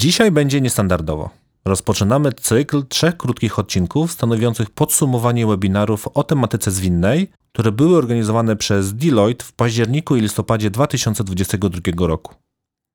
Dzisiaj 0.00 0.30
będzie 0.30 0.60
niestandardowo. 0.60 1.30
Rozpoczynamy 1.64 2.32
cykl 2.32 2.86
trzech 2.88 3.16
krótkich 3.16 3.58
odcinków 3.58 4.12
stanowiących 4.12 4.70
podsumowanie 4.70 5.46
webinarów 5.46 6.08
o 6.08 6.24
tematyce 6.24 6.70
zwinnej, 6.70 7.30
które 7.52 7.72
były 7.72 7.96
organizowane 7.96 8.56
przez 8.56 8.94
Deloitte 8.94 9.44
w 9.44 9.52
październiku 9.52 10.16
i 10.16 10.20
listopadzie 10.20 10.70
2022 10.70 12.06
roku. 12.06 12.34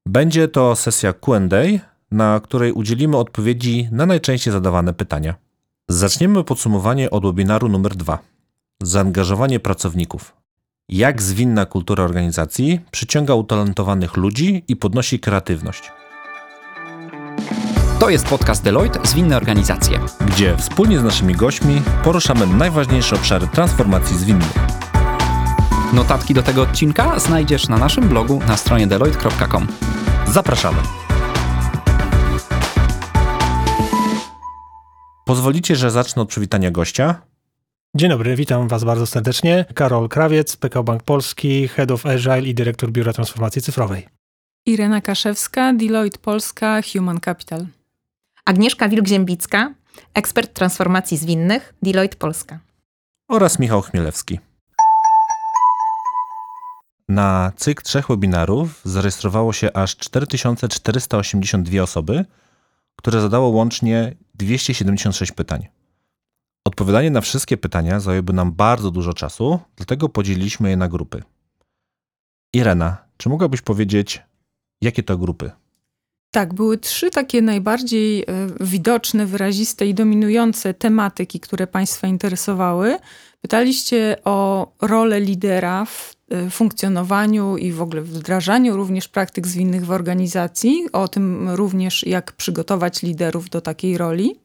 Będzie 0.07 0.47
to 0.47 0.75
sesja 0.75 1.13
QA, 1.13 1.39
na 2.11 2.39
której 2.39 2.71
udzielimy 2.71 3.17
odpowiedzi 3.17 3.87
na 3.91 4.05
najczęściej 4.05 4.53
zadawane 4.53 4.93
pytania. 4.93 5.35
Zaczniemy 5.89 6.43
podsumowanie 6.43 7.11
od 7.11 7.23
webinaru 7.23 7.69
numer 7.69 7.95
2. 7.95 8.19
Zaangażowanie 8.83 9.59
pracowników. 9.59 10.35
Jak 10.89 11.21
zwinna 11.21 11.65
kultura 11.65 12.03
organizacji 12.03 12.79
przyciąga 12.91 13.33
utalentowanych 13.33 14.17
ludzi 14.17 14.63
i 14.67 14.75
podnosi 14.75 15.19
kreatywność. 15.19 16.02
To 18.03 18.09
jest 18.09 18.27
podcast 18.27 18.63
Deloitte 18.63 18.99
Zwinne 19.07 19.37
Organizacje. 19.37 19.99
Gdzie 20.21 20.57
wspólnie 20.57 20.99
z 20.99 21.03
naszymi 21.03 21.35
gośćmi 21.35 21.81
poruszamy 22.03 22.47
najważniejsze 22.47 23.15
obszary 23.15 23.47
transformacji 23.47 24.17
zwinnych. 24.17 24.53
Notatki 25.93 26.33
do 26.33 26.43
tego 26.43 26.61
odcinka 26.61 27.19
znajdziesz 27.19 27.67
na 27.67 27.77
naszym 27.77 28.09
blogu 28.09 28.39
na 28.47 28.57
stronie 28.57 28.87
deloitte.com. 28.87 29.67
Zapraszamy. 30.27 30.77
Pozwolicie, 35.25 35.75
że 35.75 35.91
zacznę 35.91 36.21
od 36.21 36.29
przywitania 36.29 36.71
gościa. 36.71 37.21
Dzień 37.95 38.09
dobry, 38.09 38.35
witam 38.35 38.67
Was 38.67 38.83
bardzo 38.83 39.05
serdecznie. 39.05 39.65
Karol 39.75 40.09
Krawiec, 40.09 40.57
PKO 40.57 40.83
Bank 40.83 41.03
Polski, 41.03 41.67
Head 41.67 41.91
of 41.91 42.05
Agile 42.05 42.41
i 42.41 42.53
Dyrektor 42.53 42.91
Biura 42.91 43.13
Transformacji 43.13 43.61
Cyfrowej. 43.61 44.07
Irena 44.65 45.01
Kaszewska, 45.01 45.73
Deloitte 45.73 46.19
Polska, 46.19 46.81
Human 46.93 47.19
Capital. 47.19 47.65
Agnieszka 48.45 48.89
Wilk-Ziębicka, 48.89 49.73
ekspert 50.13 50.53
transformacji 50.53 51.17
zwinnych, 51.17 51.73
Deloitte 51.81 52.17
Polska. 52.17 52.59
Oraz 53.29 53.59
Michał 53.59 53.81
Chmielewski. 53.81 54.39
Na 57.09 57.51
cykl 57.55 57.83
trzech 57.83 58.07
webinarów 58.07 58.81
zarejestrowało 58.85 59.53
się 59.53 59.73
aż 59.73 59.97
4482 59.97 61.81
osoby, 61.83 62.25
które 62.95 63.21
zadało 63.21 63.49
łącznie 63.49 64.15
276 64.35 65.31
pytań. 65.31 65.67
Odpowiadanie 66.67 67.11
na 67.11 67.21
wszystkie 67.21 67.57
pytania 67.57 67.99
zajęłoby 67.99 68.33
nam 68.33 68.51
bardzo 68.51 68.91
dużo 68.91 69.13
czasu, 69.13 69.59
dlatego 69.75 70.09
podzieliliśmy 70.09 70.69
je 70.69 70.77
na 70.77 70.87
grupy. 70.87 71.23
Irena, 72.53 72.97
czy 73.17 73.29
mogłabyś 73.29 73.61
powiedzieć, 73.61 74.23
jakie 74.81 75.03
to 75.03 75.17
grupy? 75.17 75.51
Tak, 76.33 76.53
były 76.53 76.77
trzy 76.77 77.11
takie 77.11 77.41
najbardziej 77.41 78.21
e, 78.21 78.25
widoczne, 78.59 79.25
wyraziste 79.25 79.87
i 79.87 79.93
dominujące 79.93 80.73
tematyki, 80.73 81.39
które 81.39 81.67
Państwa 81.67 82.07
interesowały. 82.07 82.97
Pytaliście 83.41 84.15
o 84.25 84.67
rolę 84.81 85.19
lidera 85.19 85.85
w 85.85 86.15
e, 86.29 86.49
funkcjonowaniu 86.49 87.57
i 87.57 87.71
w 87.71 87.81
ogóle 87.81 88.01
wdrażaniu 88.01 88.75
również 88.75 89.07
praktyk 89.07 89.47
zwinnych 89.47 89.85
w 89.85 89.91
organizacji, 89.91 90.85
o 90.93 91.07
tym 91.07 91.49
również, 91.49 92.03
jak 92.07 92.31
przygotować 92.31 93.01
liderów 93.01 93.49
do 93.49 93.61
takiej 93.61 93.97
roli. 93.97 94.35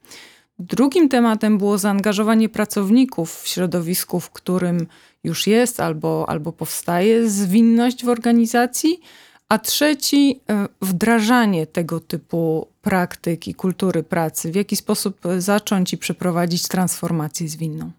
Drugim 0.58 1.08
tematem 1.08 1.58
było 1.58 1.78
zaangażowanie 1.78 2.48
pracowników 2.48 3.40
w 3.42 3.48
środowisku, 3.48 4.20
w 4.20 4.30
którym 4.30 4.86
już 5.24 5.46
jest 5.46 5.80
albo, 5.80 6.24
albo 6.28 6.52
powstaje 6.52 7.30
zwinność 7.30 8.04
w 8.04 8.08
organizacji. 8.08 9.00
A 9.48 9.58
trzeci, 9.58 10.40
e, 10.50 10.68
wdrażanie 10.82 11.66
tego 11.66 12.00
typu 12.00 12.68
praktyk 12.82 13.48
i 13.48 13.54
kultury 13.54 14.02
pracy. 14.02 14.52
W 14.52 14.54
jaki 14.54 14.76
sposób 14.76 15.20
zacząć 15.38 15.92
i 15.92 15.98
przeprowadzić 15.98 16.68
transformację 16.68 17.48
zwinną? 17.48 17.90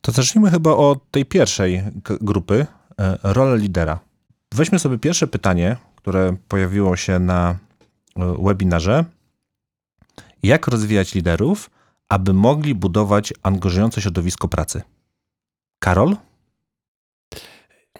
To 0.00 0.12
zacznijmy 0.12 0.50
chyba 0.50 0.70
od 0.70 1.10
tej 1.10 1.26
pierwszej 1.26 1.82
grupy, 2.20 2.66
e, 2.98 3.18
rolę 3.22 3.58
lidera. 3.58 3.98
Weźmy 4.54 4.78
sobie 4.78 4.98
pierwsze 4.98 5.26
pytanie, 5.26 5.76
które 5.96 6.36
pojawiło 6.48 6.96
się 6.96 7.18
na 7.18 7.50
e, 8.16 8.34
webinarze. 8.42 9.04
Jak 10.42 10.66
rozwijać 10.66 11.14
liderów, 11.14 11.70
aby 12.08 12.32
mogli 12.32 12.74
budować 12.74 13.32
angażujące 13.42 14.00
środowisko 14.00 14.48
pracy? 14.48 14.82
Karol? 15.78 16.16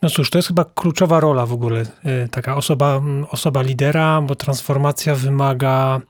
No 0.02 0.10
cóż, 0.10 0.30
to 0.30 0.38
jest 0.38 0.48
chyba 0.48 0.64
kluczowa 0.64 1.20
rola 1.20 1.46
w 1.46 1.52
ogóle, 1.52 1.80
y, 1.80 2.28
taka 2.30 2.56
osoba, 2.56 3.00
osoba 3.30 3.62
lidera, 3.62 4.20
bo 4.20 4.34
transformacja 4.34 5.14
wymaga 5.14 6.00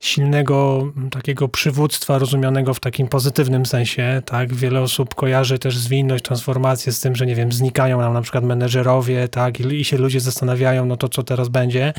silnego 0.00 0.86
takiego 1.10 1.48
przywództwa 1.48 2.18
rozumianego 2.18 2.74
w 2.74 2.80
takim 2.80 3.08
pozytywnym 3.08 3.66
sensie, 3.66 4.22
tak? 4.24 4.54
Wiele 4.54 4.80
osób 4.80 5.14
kojarzy 5.14 5.58
też 5.58 5.78
zwinność, 5.78 6.24
transformację 6.24 6.92
z 6.92 7.00
tym, 7.00 7.16
że 7.16 7.26
nie 7.26 7.34
wiem, 7.34 7.52
znikają 7.52 8.00
nam 8.00 8.14
na 8.14 8.22
przykład 8.22 8.44
menedżerowie, 8.44 9.28
tak? 9.28 9.60
I, 9.60 9.84
się 9.84 9.98
ludzie 9.98 10.20
zastanawiają, 10.20 10.86
no 10.86 10.96
to 10.96 11.08
co 11.08 11.22
teraz 11.22 11.48
będzie? 11.48 11.92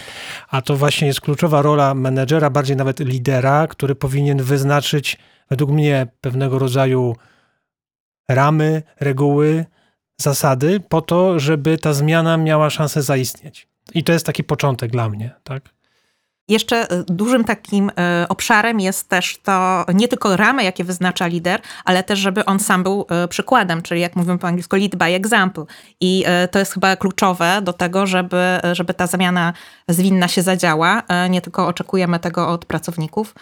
A 0.49 0.61
to 0.61 0.75
właśnie 0.75 1.07
jest 1.07 1.21
kluczowa 1.21 1.61
rola 1.61 1.93
menedżera, 1.93 2.49
bardziej 2.49 2.77
nawet 2.77 2.99
lidera, 2.99 3.67
który 3.67 3.95
powinien 3.95 4.43
wyznaczyć 4.43 5.17
według 5.49 5.71
mnie 5.71 6.07
pewnego 6.21 6.59
rodzaju 6.59 7.15
ramy, 8.29 8.83
reguły, 8.99 9.65
zasady 10.19 10.79
po 10.79 11.01
to, 11.01 11.39
żeby 11.39 11.77
ta 11.77 11.93
zmiana 11.93 12.37
miała 12.37 12.69
szansę 12.69 13.01
zaistnieć. 13.01 13.67
I 13.93 14.03
to 14.03 14.13
jest 14.13 14.25
taki 14.25 14.43
początek 14.43 14.91
dla 14.91 15.09
mnie, 15.09 15.35
tak? 15.43 15.69
Jeszcze 16.49 16.91
e, 16.91 17.03
dużym 17.07 17.43
takim 17.43 17.91
e, 17.97 18.25
obszarem 18.29 18.79
jest 18.79 19.09
też 19.09 19.37
to 19.43 19.85
nie 19.93 20.07
tylko 20.07 20.37
ramy, 20.37 20.63
jakie 20.63 20.83
wyznacza 20.83 21.27
lider, 21.27 21.61
ale 21.85 22.03
też, 22.03 22.19
żeby 22.19 22.45
on 22.45 22.59
sam 22.59 22.83
był 22.83 23.05
e, 23.09 23.27
przykładem, 23.27 23.81
czyli 23.81 24.01
jak 24.01 24.15
mówimy 24.15 24.37
po 24.37 24.47
angielsku, 24.47 24.75
lead 24.75 24.95
by 24.95 25.05
example. 25.05 25.65
I 26.01 26.25
to 26.51 26.59
jest 26.59 26.73
chyba 26.73 26.95
kluczowe 26.95 27.61
do 27.61 27.73
tego, 27.73 28.07
żeby, 28.07 28.59
żeby 28.73 28.93
ta 28.93 29.07
zmiana 29.07 29.53
zwinna 29.87 30.27
się 30.27 30.41
zadziała. 30.41 31.03
Nie 31.29 31.41
tylko 31.41 31.67
oczekujemy 31.67 32.19
tego 32.19 32.49
od 32.49 32.65
pracowników, 32.65 33.35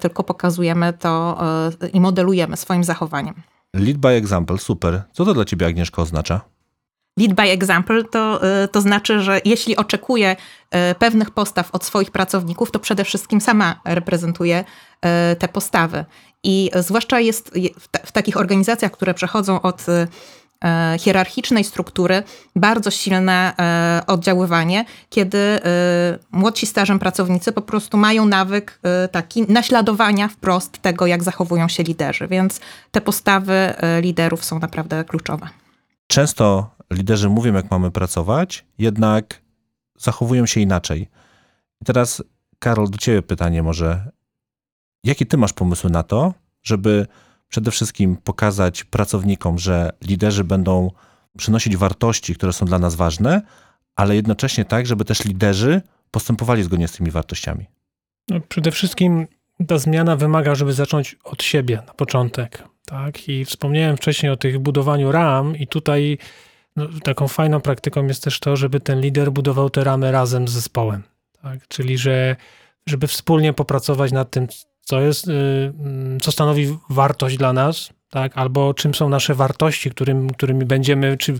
tylko 0.00 0.24
pokazujemy 0.24 0.92
to 0.92 1.38
i 1.92 2.00
modelujemy 2.00 2.56
swoim 2.56 2.84
zachowaniem. 2.84 3.34
Lead 3.76 3.96
by 3.96 4.08
example, 4.08 4.58
super. 4.58 5.02
Co 5.12 5.24
to 5.24 5.34
dla 5.34 5.44
ciebie, 5.44 5.66
Agnieszka, 5.66 6.02
oznacza? 6.02 6.40
Lead 7.18 7.34
by 7.34 7.42
example 7.42 8.04
to, 8.04 8.40
y, 8.64 8.68
to 8.68 8.80
znaczy, 8.80 9.20
że 9.20 9.40
jeśli 9.44 9.76
oczekuję 9.76 10.36
y, 10.92 10.94
pewnych 10.94 11.30
postaw 11.30 11.70
od 11.74 11.84
swoich 11.84 12.10
pracowników, 12.10 12.70
to 12.70 12.78
przede 12.78 13.04
wszystkim 13.04 13.40
sama 13.40 13.80
reprezentuję 13.84 14.64
y, 15.32 15.36
te 15.36 15.48
postawy. 15.48 16.04
I 16.44 16.70
zwłaszcza 16.74 17.20
jest 17.20 17.50
w, 18.04 18.12
takich 18.12 18.36
organizacjach, 18.36 18.92
które 18.92 19.14
przechodzą 19.14 19.62
od 19.62 19.86
hierarchicznej 20.98 21.64
struktury 21.64 22.22
bardzo 22.56 22.90
silne 22.90 23.52
oddziaływanie, 24.06 24.84
kiedy 25.08 25.60
młodsi 26.32 26.66
stażem 26.66 26.98
pracownicy 26.98 27.52
po 27.52 27.62
prostu 27.62 27.96
mają 27.96 28.26
nawyk 28.26 28.80
taki 29.12 29.52
naśladowania 29.52 30.28
wprost 30.28 30.78
tego, 30.78 31.06
jak 31.06 31.22
zachowują 31.22 31.68
się 31.68 31.82
liderzy. 31.82 32.28
Więc 32.28 32.60
te 32.90 33.00
postawy 33.00 33.74
liderów 34.00 34.44
są 34.44 34.58
naprawdę 34.58 35.04
kluczowe. 35.04 35.48
Często 36.06 36.70
liderzy 36.90 37.28
mówią, 37.28 37.54
jak 37.54 37.70
mamy 37.70 37.90
pracować, 37.90 38.66
jednak 38.78 39.42
zachowują 39.98 40.46
się 40.46 40.60
inaczej. 40.60 41.08
I 41.82 41.84
teraz, 41.84 42.22
Karol, 42.58 42.90
do 42.90 42.98
ciebie 42.98 43.22
pytanie 43.22 43.62
może. 43.62 44.10
Jakie 45.04 45.26
ty 45.26 45.36
masz 45.36 45.52
pomysły 45.52 45.90
na 45.90 46.02
to, 46.02 46.34
żeby 46.62 47.06
przede 47.48 47.70
wszystkim 47.70 48.16
pokazać 48.16 48.84
pracownikom, 48.84 49.58
że 49.58 49.90
liderzy 50.02 50.44
będą 50.44 50.90
przynosić 51.38 51.76
wartości, 51.76 52.34
które 52.34 52.52
są 52.52 52.66
dla 52.66 52.78
nas 52.78 52.94
ważne, 52.94 53.42
ale 53.96 54.16
jednocześnie 54.16 54.64
tak, 54.64 54.86
żeby 54.86 55.04
też 55.04 55.24
liderzy 55.24 55.82
postępowali 56.10 56.62
zgodnie 56.62 56.88
z 56.88 56.92
tymi 56.92 57.10
wartościami? 57.10 57.66
No, 58.28 58.40
przede 58.48 58.70
wszystkim 58.70 59.26
ta 59.66 59.78
zmiana 59.78 60.16
wymaga, 60.16 60.54
żeby 60.54 60.72
zacząć 60.72 61.16
od 61.24 61.42
siebie 61.42 61.82
na 61.86 61.94
początek. 61.94 62.64
Tak? 62.84 63.28
I 63.28 63.44
wspomniałem 63.44 63.96
wcześniej 63.96 64.32
o 64.32 64.36
tych 64.36 64.58
budowaniu 64.58 65.12
ram, 65.12 65.56
i 65.56 65.66
tutaj 65.66 66.18
no, 66.76 66.88
taką 67.02 67.28
fajną 67.28 67.60
praktyką 67.60 68.06
jest 68.06 68.24
też 68.24 68.40
to, 68.40 68.56
żeby 68.56 68.80
ten 68.80 69.00
lider 69.00 69.32
budował 69.32 69.70
te 69.70 69.84
ramy 69.84 70.12
razem 70.12 70.48
z 70.48 70.52
zespołem. 70.52 71.02
Tak? 71.42 71.68
Czyli, 71.68 71.98
że 71.98 72.36
żeby 72.86 73.06
wspólnie 73.06 73.52
popracować 73.52 74.12
nad 74.12 74.30
tym, 74.30 74.46
co 74.88 75.00
jest, 75.00 75.28
y, 75.28 75.32
mm, 75.80 76.20
co 76.20 76.32
stanowi 76.32 76.78
wartość 76.90 77.36
dla 77.36 77.52
nas, 77.52 77.90
tak? 78.10 78.38
albo 78.38 78.74
czym 78.74 78.94
są 78.94 79.08
nasze 79.08 79.34
wartości, 79.34 79.90
którym, 79.90 80.30
którymi 80.30 80.64
będziemy, 80.64 81.16
czy, 81.16 81.32
y, 81.32 81.38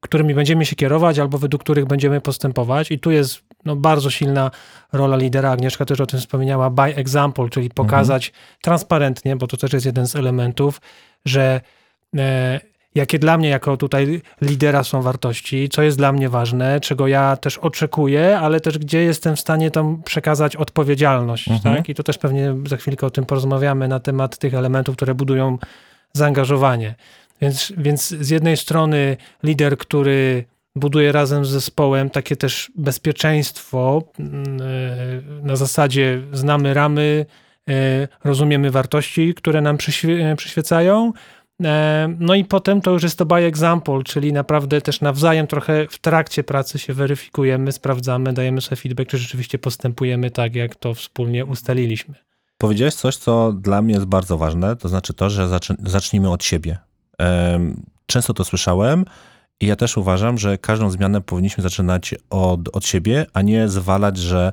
którymi 0.00 0.34
będziemy 0.34 0.66
się 0.66 0.76
kierować, 0.76 1.18
albo 1.18 1.38
według 1.38 1.62
których 1.62 1.86
będziemy 1.86 2.20
postępować. 2.20 2.90
I 2.90 2.98
tu 2.98 3.10
jest 3.10 3.42
no, 3.64 3.76
bardzo 3.76 4.10
silna 4.10 4.50
rola 4.92 5.16
lidera. 5.16 5.50
Agnieszka 5.50 5.84
też 5.84 6.00
o 6.00 6.06
tym 6.06 6.20
wspomniała, 6.20 6.70
by 6.70 6.82
example, 6.82 7.48
czyli 7.50 7.70
pokazać 7.70 8.28
mhm. 8.28 8.44
transparentnie, 8.62 9.36
bo 9.36 9.46
to 9.46 9.56
też 9.56 9.72
jest 9.72 9.86
jeden 9.86 10.06
z 10.06 10.16
elementów, 10.16 10.80
że 11.24 11.60
e, 12.16 12.60
jakie 12.94 13.18
dla 13.18 13.38
mnie 13.38 13.48
jako 13.48 13.76
tutaj 13.76 14.22
lidera 14.42 14.84
są 14.84 15.02
wartości, 15.02 15.68
co 15.68 15.82
jest 15.82 15.96
dla 15.98 16.12
mnie 16.12 16.28
ważne, 16.28 16.80
czego 16.80 17.06
ja 17.08 17.36
też 17.36 17.58
oczekuję, 17.58 18.38
ale 18.38 18.60
też 18.60 18.78
gdzie 18.78 19.02
jestem 19.02 19.36
w 19.36 19.40
stanie 19.40 19.70
tam 19.70 20.02
przekazać 20.02 20.56
odpowiedzialność. 20.56 21.48
Mhm. 21.48 21.76
Tak? 21.76 21.88
I 21.88 21.94
tu 21.94 22.02
też 22.02 22.18
pewnie 22.18 22.54
za 22.66 22.76
chwilkę 22.76 23.06
o 23.06 23.10
tym 23.10 23.26
porozmawiamy 23.26 23.88
na 23.88 24.00
temat 24.00 24.38
tych 24.38 24.54
elementów, 24.54 24.96
które 24.96 25.14
budują 25.14 25.58
zaangażowanie. 26.12 26.94
Więc, 27.40 27.72
więc 27.76 28.08
z 28.08 28.30
jednej 28.30 28.56
strony 28.56 29.16
lider, 29.42 29.78
który 29.78 30.44
buduje 30.76 31.12
razem 31.12 31.44
z 31.44 31.48
zespołem 31.48 32.10
takie 32.10 32.36
też 32.36 32.72
bezpieczeństwo 32.76 34.02
mm, 34.18 34.58
e, 34.62 35.46
na 35.46 35.56
zasadzie 35.56 36.20
znamy 36.32 36.74
ramy, 36.74 37.26
e, 37.68 38.08
rozumiemy 38.24 38.70
wartości, 38.70 39.34
które 39.34 39.60
nam 39.60 39.76
przyświe- 39.76 40.36
przyświecają. 40.36 41.12
E, 41.62 42.08
No 42.18 42.34
i 42.34 42.44
potem 42.44 42.80
to 42.80 42.90
już 42.90 43.02
jest 43.02 43.18
to 43.18 43.26
by 43.26 43.34
example, 43.34 44.02
czyli 44.04 44.32
naprawdę 44.32 44.80
też 44.80 45.00
nawzajem 45.00 45.46
trochę 45.46 45.86
w 45.90 45.98
trakcie 45.98 46.44
pracy 46.44 46.78
się 46.78 46.92
weryfikujemy, 46.94 47.72
sprawdzamy, 47.72 48.32
dajemy 48.32 48.60
sobie 48.60 48.76
feedback, 48.76 49.10
czy 49.10 49.18
rzeczywiście 49.18 49.58
postępujemy 49.58 50.30
tak, 50.30 50.54
jak 50.54 50.76
to 50.76 50.94
wspólnie 50.94 51.44
ustaliliśmy. 51.44 52.14
Powiedziałeś 52.58 52.94
coś, 52.94 53.16
co 53.16 53.52
dla 53.52 53.82
mnie 53.82 53.94
jest 53.94 54.06
bardzo 54.06 54.38
ważne, 54.38 54.76
to 54.76 54.88
znaczy 54.88 55.14
to, 55.14 55.30
że 55.30 55.48
zacznijmy 55.78 56.30
od 56.30 56.44
siebie. 56.44 56.78
Często 58.06 58.34
to 58.34 58.44
słyszałem 58.44 59.04
i 59.60 59.66
ja 59.66 59.76
też 59.76 59.96
uważam, 59.96 60.38
że 60.38 60.58
każdą 60.58 60.90
zmianę 60.90 61.20
powinniśmy 61.20 61.62
zaczynać 61.62 62.14
od, 62.30 62.76
od 62.76 62.86
siebie, 62.86 63.26
a 63.32 63.42
nie 63.42 63.68
zwalać, 63.68 64.18
że 64.18 64.52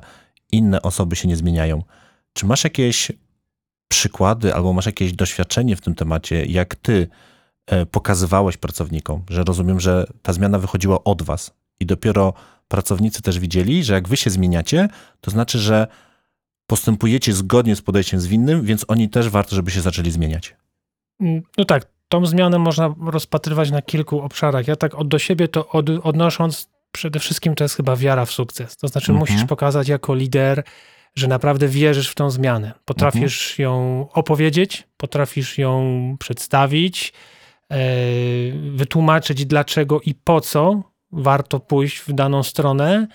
inne 0.52 0.82
osoby 0.82 1.16
się 1.16 1.28
nie 1.28 1.36
zmieniają. 1.36 1.82
Czy 2.32 2.46
masz 2.46 2.64
jakieś 2.64 3.12
przykłady 3.92 4.54
albo 4.54 4.72
masz 4.72 4.86
jakieś 4.86 5.12
doświadczenie 5.12 5.76
w 5.76 5.80
tym 5.80 5.94
temacie, 5.94 6.44
jak 6.44 6.74
ty 6.74 7.08
e, 7.66 7.86
pokazywałeś 7.86 8.56
pracownikom, 8.56 9.22
że 9.30 9.44
rozumiem, 9.44 9.80
że 9.80 10.06
ta 10.22 10.32
zmiana 10.32 10.58
wychodziła 10.58 11.04
od 11.04 11.22
was 11.22 11.54
i 11.80 11.86
dopiero 11.86 12.32
pracownicy 12.68 13.22
też 13.22 13.38
widzieli, 13.38 13.84
że 13.84 13.94
jak 13.94 14.08
wy 14.08 14.16
się 14.16 14.30
zmieniacie, 14.30 14.88
to 15.20 15.30
znaczy, 15.30 15.58
że 15.58 15.86
postępujecie 16.66 17.32
zgodnie 17.32 17.76
z 17.76 17.82
podejściem 17.82 18.20
zwinnym, 18.20 18.62
więc 18.62 18.84
oni 18.88 19.08
też 19.08 19.28
warto, 19.28 19.56
żeby 19.56 19.70
się 19.70 19.80
zaczęli 19.80 20.10
zmieniać. 20.10 20.56
Mm, 21.20 21.42
No 21.58 21.64
tak, 21.64 21.86
tą 22.08 22.26
zmianę 22.26 22.58
można 22.58 22.94
rozpatrywać 23.06 23.70
na 23.70 23.82
kilku 23.82 24.20
obszarach. 24.20 24.68
Ja 24.68 24.76
tak 24.76 24.94
od 24.94 25.08
do 25.08 25.18
siebie 25.18 25.48
to 25.48 25.68
od, 25.68 25.90
odnosząc, 26.02 26.68
przede 26.92 27.18
wszystkim 27.20 27.54
to 27.54 27.64
jest 27.64 27.76
chyba 27.76 27.96
wiara 27.96 28.24
w 28.24 28.30
sukces. 28.30 28.76
To 28.76 28.88
znaczy 28.88 29.12
Mhm. 29.12 29.18
musisz 29.18 29.48
pokazać 29.48 29.88
jako 29.88 30.14
lider, 30.14 30.64
że 31.14 31.28
naprawdę 31.28 31.68
wierzysz 31.68 32.08
w 32.08 32.14
tą 32.14 32.30
zmianę. 32.30 32.72
Potrafisz 32.84 33.58
ją 33.58 34.06
opowiedzieć, 34.12 34.88
potrafisz 34.96 35.58
ją 35.58 36.16
przedstawić, 36.18 37.12
e, 37.70 37.76
wytłumaczyć 38.74 39.46
dlaczego 39.46 40.00
i 40.00 40.14
po 40.14 40.40
co 40.40 40.82
warto 41.12 41.60
pójść 41.60 41.98
w 41.98 42.12
daną 42.12 42.42
stronę. 42.42 43.06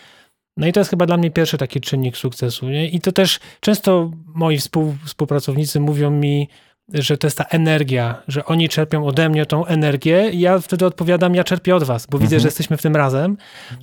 No 0.58 0.68
i 0.68 0.74
to 0.74 0.80
jest 0.80 0.90
chyba 0.90 1.06
dla 1.06 1.18
mnie 1.18 1.32
pierwszy 1.32 1.58
taki 1.58 1.82
czynnik 1.82 2.18
sukcesu. 2.18 2.70
Nie? 2.70 2.90
I 2.90 3.02
to 3.02 3.12
też 3.12 3.40
często 3.60 4.12
moi 4.26 4.58
współ, 4.58 4.96
współpracownicy 5.06 5.80
mówią 5.80 6.12
mi, 6.12 6.48
że 6.94 7.18
to 7.18 7.28
jest 7.28 7.38
ta 7.38 7.44
energia, 7.44 8.22
że 8.28 8.46
oni 8.46 8.70
czerpią 8.70 9.06
ode 9.06 9.30
mnie 9.30 9.46
tą 9.46 9.66
energię 9.66 10.30
i 10.30 10.40
ja 10.40 10.60
wtedy 10.60 10.86
odpowiadam, 10.86 11.36
ja 11.36 11.44
czerpię 11.44 11.76
od 11.76 11.84
was, 11.84 12.06
bo 12.06 12.18
widzę, 12.18 12.36
Mhm. 12.36 12.42
że 12.42 12.48
jesteśmy 12.48 12.78
w 12.78 12.82
tym 12.82 12.96
razem. 12.96 13.38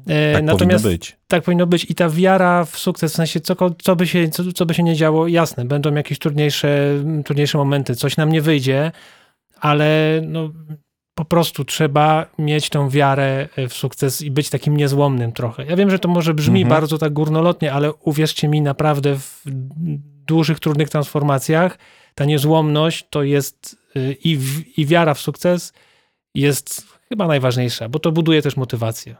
E, 0.07 0.33
Tak 0.33 0.45
Natomiast 0.45 0.85
powinno 0.85 0.99
być. 0.99 1.17
tak 1.29 1.43
powinno 1.43 1.67
być 1.67 1.91
i 1.91 1.95
ta 1.95 2.09
wiara 2.09 2.65
w 2.65 2.79
sukces, 2.79 3.13
w 3.13 3.17
sensie 3.17 3.41
co, 3.41 3.55
co, 3.83 3.97
by 3.97 4.07
się, 4.07 4.29
co, 4.29 4.43
co 4.53 4.67
by 4.67 4.75
się 4.75 4.83
nie 4.83 4.95
działo, 4.95 5.29
jasne, 5.29 5.65
będą 5.65 5.95
jakieś 5.95 6.19
trudniejsze, 6.19 6.89
trudniejsze 7.25 7.59
momenty, 7.59 7.95
coś 7.97 8.17
nam 8.17 8.33
nie 8.33 8.41
wyjdzie, 8.43 8.93
ale 9.61 10.21
no, 10.27 10.51
po 11.15 11.25
prostu 11.25 11.65
trzeba 11.65 12.27
mieć 12.39 12.69
tą 12.71 12.89
wiarę 12.89 13.49
w 13.69 13.73
sukces 13.75 14.23
i 14.23 14.31
być 14.31 14.51
takim 14.51 14.77
niezłomnym 14.77 15.33
trochę. 15.33 15.65
Ja 15.67 15.77
wiem, 15.77 15.91
że 15.91 15.99
to 15.99 16.09
może 16.09 16.35
brzmi 16.35 16.63
Mhm. 16.63 16.81
bardzo 16.81 16.99
tak 16.99 17.13
górnolotnie, 17.13 17.73
ale 17.73 17.93
uwierzcie 17.93 18.49
mi, 18.49 18.61
naprawdę 18.63 19.17
w 19.19 19.43
dużych, 20.27 20.61
trudnych 20.61 20.89
transformacjach 20.89 21.79
ta 22.15 22.25
niezłomność 22.25 23.07
to 23.11 23.23
jest 23.23 23.77
y, 23.97 24.13
i, 24.13 24.37
w, 24.37 24.79
i 24.79 24.87
wiara 24.87 25.15
w 25.15 25.21
sukces 25.21 25.73
jest 26.35 26.83
chyba 27.09 27.27
najważniejsza, 27.27 27.89
bo 27.89 27.99
to 27.99 28.13
buduje 28.13 28.43
też 28.43 28.57
motywację. 28.57 29.17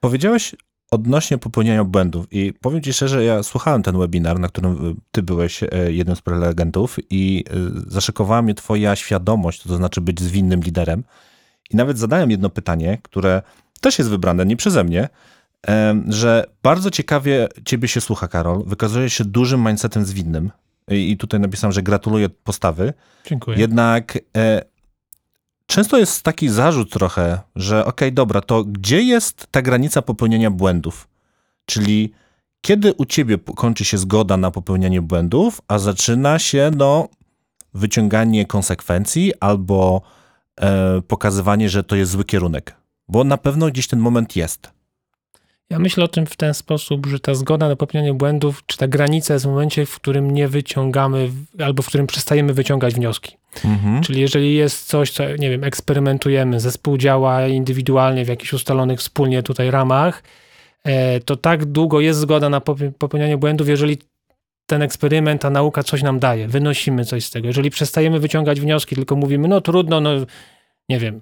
Powiedziałeś 0.00 0.54
odnośnie 0.90 1.38
popełniania 1.38 1.84
błędów 1.84 2.26
i 2.30 2.52
powiem 2.60 2.82
ci 2.82 2.92
szczerze, 2.92 3.24
ja 3.24 3.42
słuchałem 3.42 3.82
ten 3.82 3.98
webinar, 3.98 4.38
na 4.38 4.48
którym 4.48 4.86
y, 4.90 4.94
ty 5.10 5.22
byłeś 5.22 5.62
e, 5.62 5.68
jednym 5.92 6.16
z 6.16 6.20
prelegentów 6.20 6.96
i 7.10 7.44
y, 7.86 7.90
zaszokowała 7.90 8.42
mnie 8.42 8.54
twoja 8.54 8.96
świadomość, 8.96 9.62
to 9.62 9.76
znaczy 9.76 10.00
być 10.00 10.20
zwinnym 10.20 10.60
liderem. 10.60 11.04
I 11.70 11.76
nawet 11.76 11.98
zadałem 11.98 12.30
jedno 12.30 12.50
pytanie, 12.50 12.98
które 13.02 13.42
też 13.80 13.98
jest 13.98 14.10
wybrane 14.10 14.46
nie 14.46 14.56
przeze 14.56 14.84
mnie, 14.84 15.08
że 16.08 16.46
bardzo 16.62 16.90
ciekawie 16.90 17.48
ciebie 17.64 17.88
się 17.88 18.00
słucha, 18.00 18.28
Karol. 18.28 18.64
Wykazujesz 18.66 19.14
się 19.14 19.24
dużym 19.24 19.66
mindsetem 19.66 20.04
zwinnym. 20.04 20.50
I 20.88 21.16
tutaj 21.16 21.40
napisałem, 21.40 21.72
że 21.72 21.82
gratuluję 21.82 22.28
postawy. 22.28 22.92
Dziękuję. 23.26 23.58
Jednak 23.58 24.18
e, 24.36 24.62
często 25.66 25.98
jest 25.98 26.22
taki 26.22 26.48
zarzut 26.48 26.92
trochę, 26.92 27.38
że 27.56 27.84
okej, 27.84 28.12
dobra, 28.12 28.40
to 28.40 28.64
gdzie 28.64 29.02
jest 29.02 29.46
ta 29.50 29.62
granica 29.62 30.02
popełnienia 30.02 30.50
błędów? 30.50 31.08
Czyli 31.66 32.12
kiedy 32.60 32.94
u 32.94 33.04
ciebie 33.04 33.38
kończy 33.56 33.84
się 33.84 33.98
zgoda 33.98 34.36
na 34.36 34.50
popełnianie 34.50 35.02
błędów, 35.02 35.60
a 35.68 35.78
zaczyna 35.78 36.38
się 36.38 36.70
no, 36.76 37.08
wyciąganie 37.74 38.46
konsekwencji 38.46 39.32
albo 39.40 40.02
e, 40.60 41.02
pokazywanie, 41.02 41.68
że 41.68 41.84
to 41.84 41.96
jest 41.96 42.12
zły 42.12 42.24
kierunek? 42.24 42.76
Bo 43.08 43.24
na 43.24 43.36
pewno 43.36 43.66
gdzieś 43.66 43.88
ten 43.88 43.98
moment 43.98 44.36
jest. 44.36 44.70
Ja 45.72 45.78
myślę 45.78 46.04
o 46.04 46.08
tym 46.08 46.26
w 46.26 46.36
ten 46.36 46.54
sposób, 46.54 47.06
że 47.06 47.20
ta 47.20 47.34
zgoda 47.34 47.68
na 47.68 47.76
popełnianie 47.76 48.14
błędów, 48.14 48.62
czy 48.66 48.76
ta 48.76 48.88
granica 48.88 49.34
jest 49.34 49.46
w 49.46 49.48
momencie, 49.48 49.86
w 49.86 49.94
którym 49.94 50.30
nie 50.30 50.48
wyciągamy, 50.48 51.30
albo 51.64 51.82
w 51.82 51.86
którym 51.86 52.06
przestajemy 52.06 52.54
wyciągać 52.54 52.94
wnioski. 52.94 53.36
Mhm. 53.64 54.02
Czyli 54.02 54.20
jeżeli 54.20 54.54
jest 54.54 54.86
coś, 54.86 55.10
co, 55.10 55.36
nie 55.36 55.50
wiem, 55.50 55.64
eksperymentujemy, 55.64 56.60
zespół 56.60 56.98
działa 56.98 57.46
indywidualnie 57.46 58.24
w 58.24 58.28
jakichś 58.28 58.52
ustalonych 58.52 58.98
wspólnie 58.98 59.42
tutaj 59.42 59.70
ramach, 59.70 60.22
e, 60.84 61.20
to 61.20 61.36
tak 61.36 61.64
długo 61.64 62.00
jest 62.00 62.20
zgoda 62.20 62.48
na 62.48 62.60
pope- 62.60 62.92
popełnianie 62.98 63.38
błędów, 63.38 63.68
jeżeli 63.68 63.98
ten 64.66 64.82
eksperyment, 64.82 65.42
ta 65.42 65.50
nauka 65.50 65.82
coś 65.82 66.02
nam 66.02 66.18
daje, 66.18 66.48
wynosimy 66.48 67.04
coś 67.04 67.24
z 67.24 67.30
tego. 67.30 67.46
Jeżeli 67.46 67.70
przestajemy 67.70 68.20
wyciągać 68.20 68.60
wnioski, 68.60 68.96
tylko 68.96 69.16
mówimy, 69.16 69.48
no 69.48 69.60
trudno, 69.60 70.00
no 70.00 70.10
nie 70.88 70.98
wiem, 70.98 71.20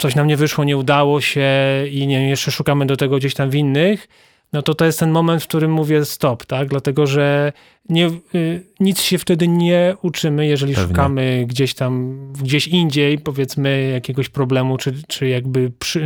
coś 0.00 0.14
nam 0.14 0.26
nie 0.26 0.36
wyszło, 0.36 0.64
nie 0.64 0.76
udało 0.76 1.20
się 1.20 1.48
i 1.90 2.06
nie, 2.06 2.28
jeszcze 2.28 2.50
szukamy 2.50 2.86
do 2.86 2.96
tego 2.96 3.16
gdzieś 3.16 3.34
tam 3.34 3.50
winnych, 3.50 4.08
no 4.52 4.62
to 4.62 4.74
to 4.74 4.84
jest 4.84 4.98
ten 4.98 5.10
moment, 5.10 5.42
w 5.42 5.46
którym 5.46 5.72
mówię 5.72 6.04
stop, 6.04 6.46
tak? 6.46 6.68
Dlatego, 6.68 7.06
że 7.06 7.52
nie, 7.88 8.10
y, 8.34 8.66
nic 8.80 9.00
się 9.00 9.18
wtedy 9.18 9.48
nie 9.48 9.94
uczymy, 10.02 10.46
jeżeli 10.46 10.74
Pewnie. 10.74 10.88
szukamy 10.88 11.44
gdzieś 11.48 11.74
tam, 11.74 12.18
gdzieś 12.42 12.68
indziej, 12.68 13.18
powiedzmy, 13.18 13.90
jakiegoś 13.92 14.28
problemu, 14.28 14.76
czy, 14.78 14.92
czy 15.08 15.28
jakby 15.28 15.70
przy, 15.78 16.00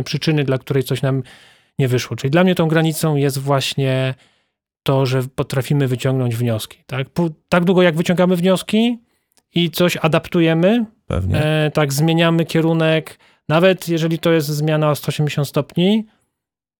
y, 0.00 0.04
przyczyny, 0.04 0.44
dla 0.44 0.58
której 0.58 0.82
coś 0.82 1.02
nam 1.02 1.22
nie 1.78 1.88
wyszło. 1.88 2.16
Czyli 2.16 2.30
dla 2.30 2.44
mnie 2.44 2.54
tą 2.54 2.68
granicą 2.68 3.16
jest 3.16 3.38
właśnie 3.38 4.14
to, 4.82 5.06
że 5.06 5.22
potrafimy 5.34 5.88
wyciągnąć 5.88 6.36
wnioski. 6.36 6.78
Tak, 6.86 7.08
Pu- 7.08 7.30
tak 7.48 7.64
długo 7.64 7.82
jak 7.82 7.96
wyciągamy 7.96 8.36
wnioski 8.36 8.98
i 9.54 9.70
coś 9.70 9.96
adaptujemy, 9.96 10.84
e, 11.32 11.70
tak 11.74 11.92
zmieniamy 11.92 12.44
kierunek, 12.44 13.18
nawet 13.48 13.88
jeżeli 13.88 14.18
to 14.18 14.32
jest 14.32 14.48
zmiana 14.48 14.90
o 14.90 14.94
180 14.94 15.48
stopni, 15.48 16.06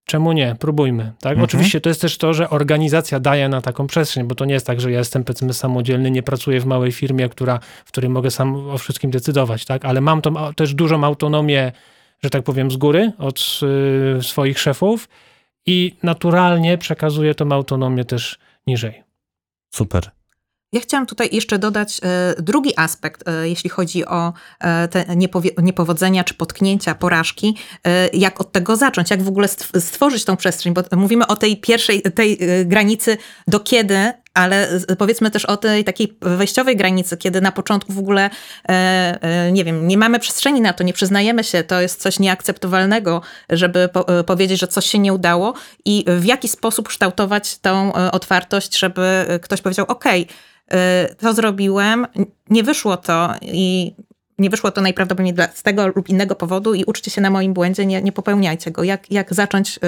czemu 0.04 0.32
nie? 0.32 0.56
Próbujmy. 0.60 1.12
Tak? 1.20 1.32
Mhm. 1.32 1.44
Oczywiście 1.44 1.80
to 1.80 1.88
jest 1.88 2.00
też 2.00 2.18
to, 2.18 2.34
że 2.34 2.50
organizacja 2.50 3.20
daje 3.20 3.48
na 3.48 3.60
taką 3.60 3.86
przestrzeń, 3.86 4.24
bo 4.24 4.34
to 4.34 4.44
nie 4.44 4.54
jest 4.54 4.66
tak, 4.66 4.80
że 4.80 4.92
ja 4.92 4.98
jestem 4.98 5.24
powiedzmy 5.24 5.52
samodzielny, 5.52 6.10
nie 6.10 6.22
pracuję 6.22 6.60
w 6.60 6.66
małej 6.66 6.92
firmie, 6.92 7.28
która, 7.28 7.60
w 7.84 7.88
której 7.88 8.10
mogę 8.10 8.30
sam 8.30 8.70
o 8.70 8.78
wszystkim 8.78 9.10
decydować, 9.10 9.64
tak? 9.64 9.84
ale 9.84 10.00
mam 10.00 10.22
tą 10.22 10.54
też 10.54 10.74
dużą 10.74 11.04
autonomię, 11.04 11.72
że 12.22 12.30
tak 12.30 12.42
powiem, 12.42 12.70
z 12.70 12.76
góry 12.76 13.12
od 13.18 13.60
y, 14.18 14.22
swoich 14.22 14.58
szefów 14.58 15.08
i 15.66 15.96
naturalnie 16.02 16.78
przekazuję 16.78 17.34
tą 17.34 17.52
autonomię 17.52 18.04
też 18.04 18.38
niżej. 18.66 19.02
Super. 19.74 20.17
Ja 20.72 20.80
chciałam 20.80 21.06
tutaj 21.06 21.28
jeszcze 21.32 21.58
dodać 21.58 22.00
e, 22.02 22.34
drugi 22.42 22.72
aspekt, 22.76 23.28
e, 23.28 23.48
jeśli 23.48 23.70
chodzi 23.70 24.06
o 24.06 24.32
e, 24.60 24.88
te 24.88 25.04
niepowodzenia 25.62 26.24
czy 26.24 26.34
potknięcia, 26.34 26.94
porażki. 26.94 27.56
Jak 28.12 28.40
od 28.40 28.52
tego 28.52 28.76
zacząć? 28.76 29.10
Jak 29.10 29.22
w 29.22 29.28
ogóle 29.28 29.46
stw- 29.46 29.80
stworzyć 29.80 30.24
tą 30.24 30.36
przestrzeń? 30.36 30.74
Bo 30.74 30.82
mówimy 30.96 31.26
o 31.26 31.36
tej 31.36 31.56
pierwszej, 31.56 32.02
tej 32.02 32.38
granicy 32.64 33.16
do 33.46 33.60
kiedy, 33.60 34.12
ale 34.34 34.80
powiedzmy 34.98 35.30
też 35.30 35.44
o 35.44 35.56
tej 35.56 35.84
takiej 35.84 36.18
wejściowej 36.20 36.76
granicy, 36.76 37.16
kiedy 37.16 37.40
na 37.40 37.52
początku 37.52 37.92
w 37.92 37.98
ogóle, 37.98 38.30
e, 38.68 39.18
e, 39.22 39.52
nie 39.52 39.64
wiem, 39.64 39.88
nie 39.88 39.98
mamy 39.98 40.18
przestrzeni 40.18 40.60
na 40.60 40.72
to, 40.72 40.84
nie 40.84 40.92
przyznajemy 40.92 41.44
się, 41.44 41.62
to 41.62 41.80
jest 41.80 42.02
coś 42.02 42.18
nieakceptowalnego, 42.18 43.22
żeby 43.50 43.88
po, 43.92 44.18
e, 44.18 44.24
powiedzieć, 44.24 44.60
że 44.60 44.68
coś 44.68 44.86
się 44.86 44.98
nie 44.98 45.12
udało 45.12 45.54
i 45.84 46.04
w 46.08 46.24
jaki 46.24 46.48
sposób 46.48 46.88
kształtować 46.88 47.58
tą 47.58 47.92
otwartość, 47.92 48.78
żeby 48.78 49.26
ktoś 49.42 49.60
powiedział, 49.60 49.86
y, 49.90 51.14
to 51.14 51.34
zrobiłem, 51.34 52.06
nie 52.50 52.62
wyszło 52.62 52.96
to 52.96 53.34
i 53.42 53.94
nie 54.38 54.50
wyszło 54.50 54.70
to 54.70 54.80
najprawdopodobniej 54.80 55.34
dla, 55.34 55.48
z 55.48 55.62
tego 55.62 55.86
lub 55.86 56.08
innego 56.08 56.34
powodu 56.34 56.74
i 56.74 56.84
uczcie 56.84 57.10
się 57.10 57.20
na 57.20 57.30
moim 57.30 57.54
błędzie, 57.54 57.86
nie, 57.86 58.02
nie 58.02 58.12
popełniajcie 58.12 58.70
go. 58.70 58.84
Jak, 58.84 59.10
jak 59.10 59.34
zacząć 59.34 59.78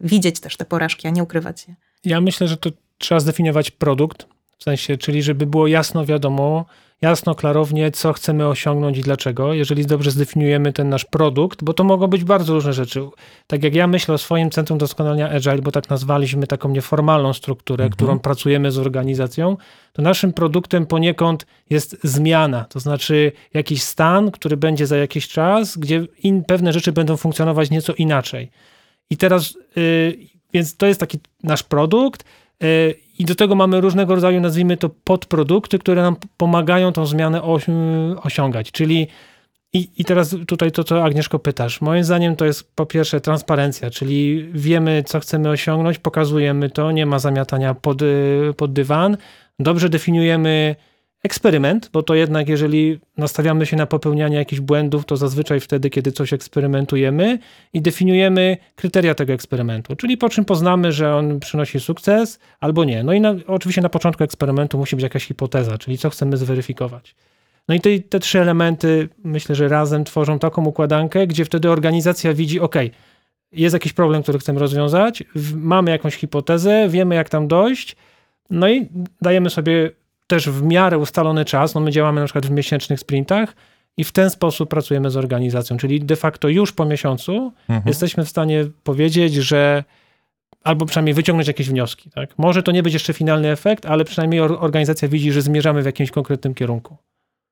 widzieć 0.00 0.40
też 0.40 0.56
te 0.56 0.64
porażki, 0.64 1.08
a 1.08 1.10
nie 1.10 1.22
ukrywać 1.22 1.68
je. 1.68 1.74
Ja 2.04 2.20
myślę, 2.20 2.48
że 2.48 2.56
to 2.56 2.70
trzeba 3.00 3.20
zdefiniować 3.20 3.70
produkt, 3.70 4.26
w 4.58 4.62
sensie, 4.62 4.96
czyli 4.96 5.22
żeby 5.22 5.46
było 5.46 5.66
jasno 5.66 6.06
wiadomo, 6.06 6.64
jasno, 7.02 7.34
klarownie, 7.34 7.90
co 7.90 8.12
chcemy 8.12 8.48
osiągnąć 8.48 8.98
i 8.98 9.00
dlaczego. 9.00 9.54
Jeżeli 9.54 9.86
dobrze 9.86 10.10
zdefiniujemy 10.10 10.72
ten 10.72 10.88
nasz 10.88 11.04
produkt, 11.04 11.64
bo 11.64 11.74
to 11.74 11.84
mogą 11.84 12.06
być 12.06 12.24
bardzo 12.24 12.54
różne 12.54 12.72
rzeczy. 12.72 13.02
Tak 13.46 13.64
jak 13.64 13.74
ja 13.74 13.86
myślę 13.86 14.14
o 14.14 14.18
swoim 14.18 14.50
Centrum 14.50 14.78
Doskonalenia 14.78 15.30
Agile, 15.30 15.58
bo 15.58 15.72
tak 15.72 15.90
nazwaliśmy 15.90 16.46
taką 16.46 16.68
nieformalną 16.68 17.32
strukturę, 17.32 17.84
Mhm. 17.84 17.96
którą 17.96 18.18
pracujemy 18.18 18.70
z 18.72 18.78
organizacją, 18.78 19.56
to 19.92 20.02
naszym 20.02 20.32
produktem 20.32 20.86
poniekąd 20.86 21.46
jest 21.70 21.96
zmiana, 22.02 22.64
to 22.64 22.80
znaczy 22.80 23.32
jakiś 23.54 23.82
stan, 23.82 24.30
który 24.30 24.56
będzie 24.56 24.86
za 24.86 24.96
jakiś 24.96 25.28
czas, 25.28 25.76
gdzie 25.78 26.06
in, 26.22 26.44
pewne 26.44 26.72
rzeczy 26.72 26.92
będą 26.92 27.16
funkcjonować 27.16 27.70
nieco 27.70 27.92
inaczej. 27.94 28.50
I 29.10 29.16
teraz, 29.16 29.54
y, 29.76 30.18
więc 30.54 30.76
to 30.76 30.86
jest 30.86 31.00
taki 31.00 31.18
nasz 31.42 31.62
produkt, 31.62 32.24
i 33.18 33.24
do 33.24 33.34
tego 33.34 33.54
mamy 33.54 33.80
różnego 33.80 34.14
rodzaju, 34.14 34.40
nazwijmy 34.40 34.76
to, 34.76 34.88
podprodukty, 34.88 35.78
które 35.78 36.02
nam 36.02 36.16
pomagają 36.36 36.92
tą 36.92 37.06
zmianę 37.06 37.42
osiągać. 38.22 38.72
Czyli 38.72 39.06
i, 39.72 39.88
I 39.96 40.04
teraz 40.04 40.36
tutaj 40.46 40.72
to, 40.72 40.84
co 40.84 41.04
Agnieszko 41.04 41.38
pytasz. 41.38 41.80
Moim 41.80 42.04
zdaniem 42.04 42.36
to 42.36 42.44
jest 42.44 42.74
po 42.74 42.86
pierwsze 42.86 43.20
transparencja, 43.20 43.90
czyli 43.90 44.48
wiemy, 44.52 45.02
co 45.06 45.20
chcemy 45.20 45.48
osiągnąć, 45.48 45.98
pokazujemy 45.98 46.70
to, 46.70 46.92
nie 46.92 47.06
ma 47.06 47.18
zamiatania 47.18 47.74
pod, 47.74 48.02
y, 48.02 48.54
pod 48.56 48.72
dywan. 48.72 49.16
Dobrze 49.58 49.88
definiujemy 49.88 50.76
eksperyment, 51.22 51.90
bo 51.92 52.02
to 52.02 52.14
jednak, 52.14 52.48
jeżeli 52.48 53.00
nastawiamy 53.16 53.66
się 53.66 53.76
na 53.76 53.86
popełnianie 53.86 54.36
jakichś 54.36 54.60
błędów, 54.60 55.04
to 55.04 55.16
zazwyczaj 55.16 55.60
wtedy, 55.60 55.90
kiedy 55.90 56.12
coś 56.12 56.32
eksperymentujemy 56.32 57.38
i 57.72 57.82
definiujemy 57.82 58.56
kryteria 58.76 59.14
tego 59.14 59.32
eksperymentu, 59.32 59.96
czyli 59.96 60.16
po 60.16 60.28
czym 60.28 60.44
poznamy, 60.44 60.92
że 60.92 61.16
on 61.16 61.40
przynosi 61.40 61.80
sukces 61.80 62.38
albo 62.60 62.84
nie. 62.84 63.02
No 63.02 63.12
i 63.12 63.20
na, 63.20 63.34
oczywiście 63.46 63.82
na 63.82 63.88
początku 63.88 64.24
eksperymentu 64.24 64.78
musi 64.78 64.96
być 64.96 65.02
jakaś 65.02 65.24
hipoteza, 65.24 65.78
czyli 65.78 65.98
co 65.98 66.10
chcemy 66.10 66.36
zweryfikować. 66.36 67.14
No 67.68 67.74
i 67.74 67.80
te, 67.80 67.98
te 67.98 68.20
trzy 68.20 68.40
elementy 68.40 69.08
myślę, 69.24 69.54
że 69.54 69.68
razem 69.68 70.04
tworzą 70.04 70.38
taką 70.38 70.64
układankę, 70.64 71.26
gdzie 71.26 71.44
wtedy 71.44 71.70
organizacja 71.70 72.34
widzi, 72.34 72.60
ok, 72.60 72.76
jest 73.52 73.72
jakiś 73.72 73.92
problem, 73.92 74.22
który 74.22 74.38
chcemy 74.38 74.60
rozwiązać, 74.60 75.22
mamy 75.54 75.90
jakąś 75.90 76.16
hipotezę, 76.16 76.88
wiemy 76.88 77.14
jak 77.14 77.28
tam 77.28 77.48
dojść, 77.48 77.96
no 78.50 78.68
i 78.68 78.88
dajemy 79.22 79.50
sobie 79.50 79.90
też 80.30 80.48
w 80.48 80.62
miarę 80.62 80.98
ustalony 80.98 81.44
czas, 81.44 81.74
no 81.74 81.80
my 81.80 81.90
działamy 81.90 82.20
na 82.20 82.26
przykład 82.26 82.46
w 82.46 82.50
miesięcznych 82.50 83.00
sprintach 83.00 83.54
i 83.96 84.04
w 84.04 84.12
ten 84.12 84.30
sposób 84.30 84.70
pracujemy 84.70 85.10
z 85.10 85.16
organizacją, 85.16 85.76
czyli 85.76 86.00
de 86.00 86.16
facto 86.16 86.48
już 86.48 86.72
po 86.72 86.84
miesiącu 86.84 87.52
Mhm. 87.68 87.82
jesteśmy 87.86 88.24
w 88.24 88.28
stanie 88.28 88.64
powiedzieć, 88.84 89.34
że 89.34 89.84
albo 90.64 90.86
przynajmniej 90.86 91.14
wyciągnąć 91.14 91.48
jakieś 91.48 91.68
wnioski. 91.68 92.10
Tak? 92.10 92.38
Może 92.38 92.62
to 92.62 92.72
nie 92.72 92.82
być 92.82 92.92
jeszcze 92.94 93.12
finalny 93.12 93.48
efekt, 93.50 93.86
ale 93.86 94.04
przynajmniej 94.04 94.40
or- 94.40 94.56
organizacja 94.60 95.08
widzi, 95.08 95.32
że 95.32 95.42
zmierzamy 95.42 95.82
w 95.82 95.86
jakimś 95.86 96.10
konkretnym 96.10 96.54
kierunku. 96.54 96.96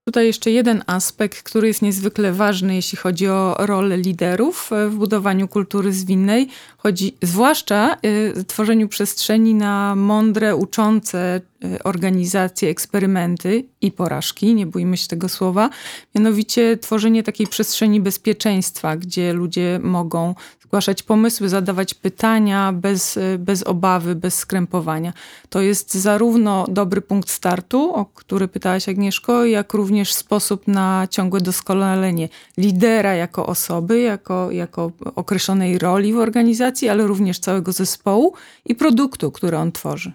Tutaj 0.08 0.26
jeszcze 0.26 0.50
jeden 0.50 0.82
aspekt, 0.86 1.42
który 1.42 1.68
jest 1.68 1.82
niezwykle 1.82 2.32
ważny, 2.32 2.74
jeśli 2.74 2.98
chodzi 2.98 3.28
o 3.28 3.56
rolę 3.58 3.96
liderów 3.96 4.72
e, 4.72 4.88
w 4.88 4.94
budowaniu 4.96 5.48
kultury 5.48 5.92
zwinnej. 5.92 6.48
Chodzi 6.76 7.16
zwłaszcza 7.22 7.96
o 8.38 8.44
tworzeniu 8.44 8.88
przestrzeni 8.88 9.54
na 9.54 9.94
mądre, 9.96 10.56
uczące 10.56 11.18
e, 11.64 11.82
organizacje, 11.84 12.68
eksperymenty 12.68 13.64
i 13.80 13.92
porażki, 13.92 14.54
nie 14.54 14.66
bójmy 14.66 14.96
się 14.96 15.08
tego 15.08 15.28
słowa. 15.28 15.70
Mianowicie 16.14 16.76
tworzenie 16.76 17.22
takiej 17.22 17.46
przestrzeni 17.46 18.00
bezpieczeństwa, 18.00 18.96
gdzie 18.96 19.32
ludzie 19.32 19.80
mogą 19.82 20.34
zgłaszać 20.68 21.02
pomysły, 21.02 21.48
zadawać 21.48 21.94
pytania 21.94 22.72
bez, 22.72 23.16
e, 23.16 23.38
bez 23.38 23.62
obawy, 23.62 24.14
bez 24.14 24.34
skrępowania. 24.34 25.12
To 25.48 25.60
jest 25.60 25.94
zarówno 25.94 26.66
dobry 26.68 27.00
punkt 27.00 27.30
startu, 27.30 27.94
o 27.94 28.04
który 28.04 28.48
pytałaś 28.48 28.88
Agnieszko, 28.88 29.44
jak 29.44 29.72
również 29.72 29.98
sposób 30.05 30.69
na 30.69 31.09
ciągłe 31.11 31.40
doskonalenie 31.40 32.28
lidera 32.57 33.14
jako 33.14 33.47
osoby, 33.47 34.00
jako, 34.00 34.50
jako 34.50 34.93
określonej 35.14 35.78
roli 35.78 36.12
w 36.12 36.19
organizacji, 36.19 36.88
ale 36.88 37.07
również 37.07 37.38
całego 37.38 37.73
zespołu 37.73 38.35
i 38.64 38.75
produktu, 38.75 39.31
który 39.31 39.57
on 39.57 39.73
tworzy. 39.73 40.12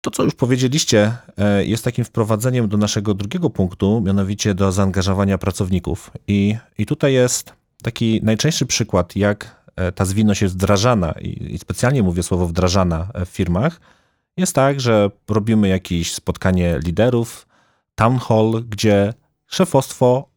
To, 0.00 0.10
co 0.10 0.24
już 0.24 0.34
powiedzieliście, 0.34 1.12
e, 1.38 1.64
jest 1.64 1.84
takim 1.84 2.04
wprowadzeniem 2.04 2.68
do 2.68 2.76
naszego 2.76 3.14
drugiego 3.14 3.50
punktu, 3.50 4.00
mianowicie 4.00 4.54
do 4.54 4.72
zaangażowania 4.72 5.38
pracowników. 5.38 6.10
I, 6.28 6.56
i 6.78 6.86
tutaj 6.86 7.12
jest 7.12 7.52
taki 7.82 8.20
najczęstszy 8.22 8.66
przykład, 8.66 9.16
jak 9.16 9.62
e, 9.76 9.92
ta 9.92 10.04
zwinność 10.04 10.42
jest 10.42 10.54
wdrażana, 10.54 11.12
i, 11.12 11.54
i 11.54 11.58
specjalnie 11.58 12.02
mówię 12.02 12.22
słowo 12.22 12.46
wdrażana 12.46 13.08
e, 13.14 13.26
w 13.26 13.28
firmach, 13.28 13.80
jest 14.38 14.54
tak, 14.54 14.80
że 14.80 15.10
robimy 15.28 15.68
jakieś 15.68 16.14
spotkanie 16.14 16.80
liderów, 16.84 17.46
town 17.94 18.18
hall, 18.18 18.64
gdzie 18.68 19.14
szefostwo 19.46 20.28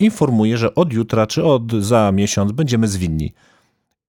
informuje, 0.00 0.56
że 0.56 0.74
od 0.74 0.92
jutra 0.92 1.26
czy 1.26 1.44
od 1.44 1.72
za 1.72 2.12
miesiąc 2.12 2.52
będziemy 2.52 2.88
zwinni. 2.88 3.32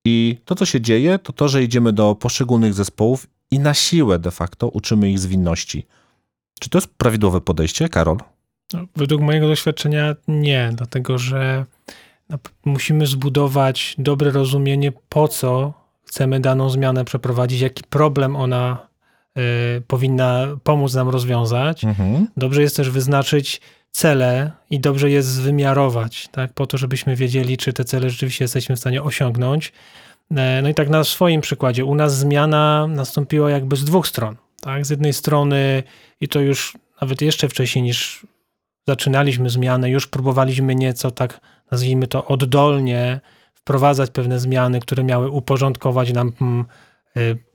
I 0.05 0.37
to, 0.45 0.55
co 0.55 0.65
się 0.65 0.81
dzieje, 0.81 1.19
to 1.19 1.33
to, 1.33 1.47
że 1.47 1.63
idziemy 1.63 1.93
do 1.93 2.15
poszczególnych 2.15 2.73
zespołów 2.73 3.27
i 3.51 3.59
na 3.59 3.73
siłę 3.73 4.19
de 4.19 4.31
facto 4.31 4.67
uczymy 4.67 5.11
ich 5.11 5.19
zwinności. 5.19 5.85
Czy 6.59 6.69
to 6.69 6.77
jest 6.77 6.87
prawidłowe 6.87 7.41
podejście, 7.41 7.89
Karol? 7.89 8.17
No, 8.73 8.79
według 8.95 9.21
mojego 9.21 9.47
doświadczenia 9.47 10.15
nie, 10.27 10.71
dlatego 10.75 11.17
że 11.17 11.65
musimy 12.65 13.07
zbudować 13.07 13.95
dobre 13.97 14.31
rozumienie, 14.31 14.91
po 15.09 15.27
co 15.27 15.73
chcemy 16.03 16.39
daną 16.39 16.69
zmianę 16.69 17.05
przeprowadzić, 17.05 17.61
jaki 17.61 17.83
problem 17.83 18.35
ona 18.35 18.87
powinna 19.87 20.47
pomóc 20.63 20.93
nam 20.93 21.09
rozwiązać. 21.09 21.83
Mhm. 21.83 22.27
Dobrze 22.37 22.61
jest 22.61 22.75
też 22.75 22.89
wyznaczyć 22.89 23.61
cele 23.91 24.51
i 24.69 24.79
dobrze 24.79 25.09
jest 25.09 25.41
wymiarować, 25.41 26.27
tak, 26.31 26.53
po 26.53 26.67
to, 26.67 26.77
żebyśmy 26.77 27.15
wiedzieli, 27.15 27.57
czy 27.57 27.73
te 27.73 27.85
cele 27.85 28.09
rzeczywiście 28.09 28.43
jesteśmy 28.43 28.75
w 28.75 28.79
stanie 28.79 29.03
osiągnąć. 29.03 29.73
E, 30.35 30.61
No 30.61 30.69
i 30.69 30.73
tak 30.73 30.89
na 30.89 31.03
swoim 31.03 31.41
przykładzie, 31.41 31.85
u 31.85 31.95
nas 31.95 32.17
zmiana 32.17 32.87
nastąpiła 32.87 33.49
jakby 33.49 33.75
z 33.75 33.85
dwóch 33.85 34.07
stron. 34.07 34.35
Tak? 34.61 34.85
Z 34.85 34.89
jednej 34.89 35.13
strony, 35.13 35.83
i 36.21 36.27
to 36.27 36.39
już 36.39 36.77
nawet 37.01 37.21
jeszcze 37.21 37.49
wcześniej 37.49 37.83
niż 37.83 38.27
zaczynaliśmy 38.87 39.49
zmianę, 39.49 39.89
już 39.89 40.07
próbowaliśmy 40.07 40.75
nieco 40.75 41.11
tak, 41.11 41.39
nazwijmy 41.71 42.07
to, 42.07 42.25
oddolnie 42.25 43.19
wprowadzać 43.53 44.09
pewne 44.11 44.39
zmiany, 44.39 44.79
które 44.79 45.03
miały 45.03 45.29
uporządkować 45.29 46.13
nam 46.13 46.31
mm, 46.41 46.61
y, 46.61 46.65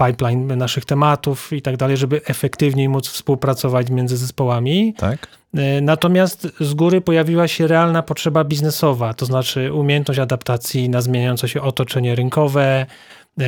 pipeline 0.06 0.56
naszych 0.56 0.84
tematów 0.84 1.52
i 1.52 1.62
tak 1.62 1.76
dalej, 1.76 1.96
żeby 1.96 2.20
efektywniej 2.24 2.88
móc 2.88 3.08
współpracować 3.08 3.90
między 3.90 4.16
zespołami. 4.16 4.94
Tak? 4.96 5.28
E, 5.54 5.80
Natomiast 5.80 6.48
z 6.60 6.74
góry 6.74 7.00
pojawiła 7.00 7.48
się 7.48 7.66
realna 7.66 8.02
potrzeba 8.02 8.44
biznesowa, 8.44 9.14
to 9.14 9.26
znaczy 9.26 9.72
umiejętność 9.72 10.20
adaptacji 10.20 10.88
na 10.88 11.00
zmieniające 11.00 11.48
się 11.48 11.62
otoczenie 11.62 12.14
rynkowe. 12.14 12.86
E, 13.40 13.44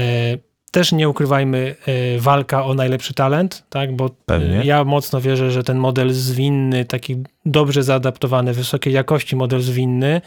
Też 0.73 0.93
nie 0.93 1.09
ukrywajmy, 1.09 1.75
walka 2.19 2.65
o 2.65 2.75
najlepszy 2.75 3.15
talent, 3.15 3.65
tak? 3.71 3.97
bo 3.97 4.11
Pewnie. 4.27 4.61
ja 4.65 4.85
mocno 4.85 5.21
wierzę, 5.21 5.51
że 5.51 5.63
ten 5.65 5.79
model 5.79 6.11
zwinny, 6.13 6.85
taki 6.85 7.17
dobrze 7.47 7.83
zaadaptowany, 7.83 8.53
wysokiej 8.53 8.93
jakości 8.95 9.37
model 9.37 9.61
zwinny, 9.61 10.21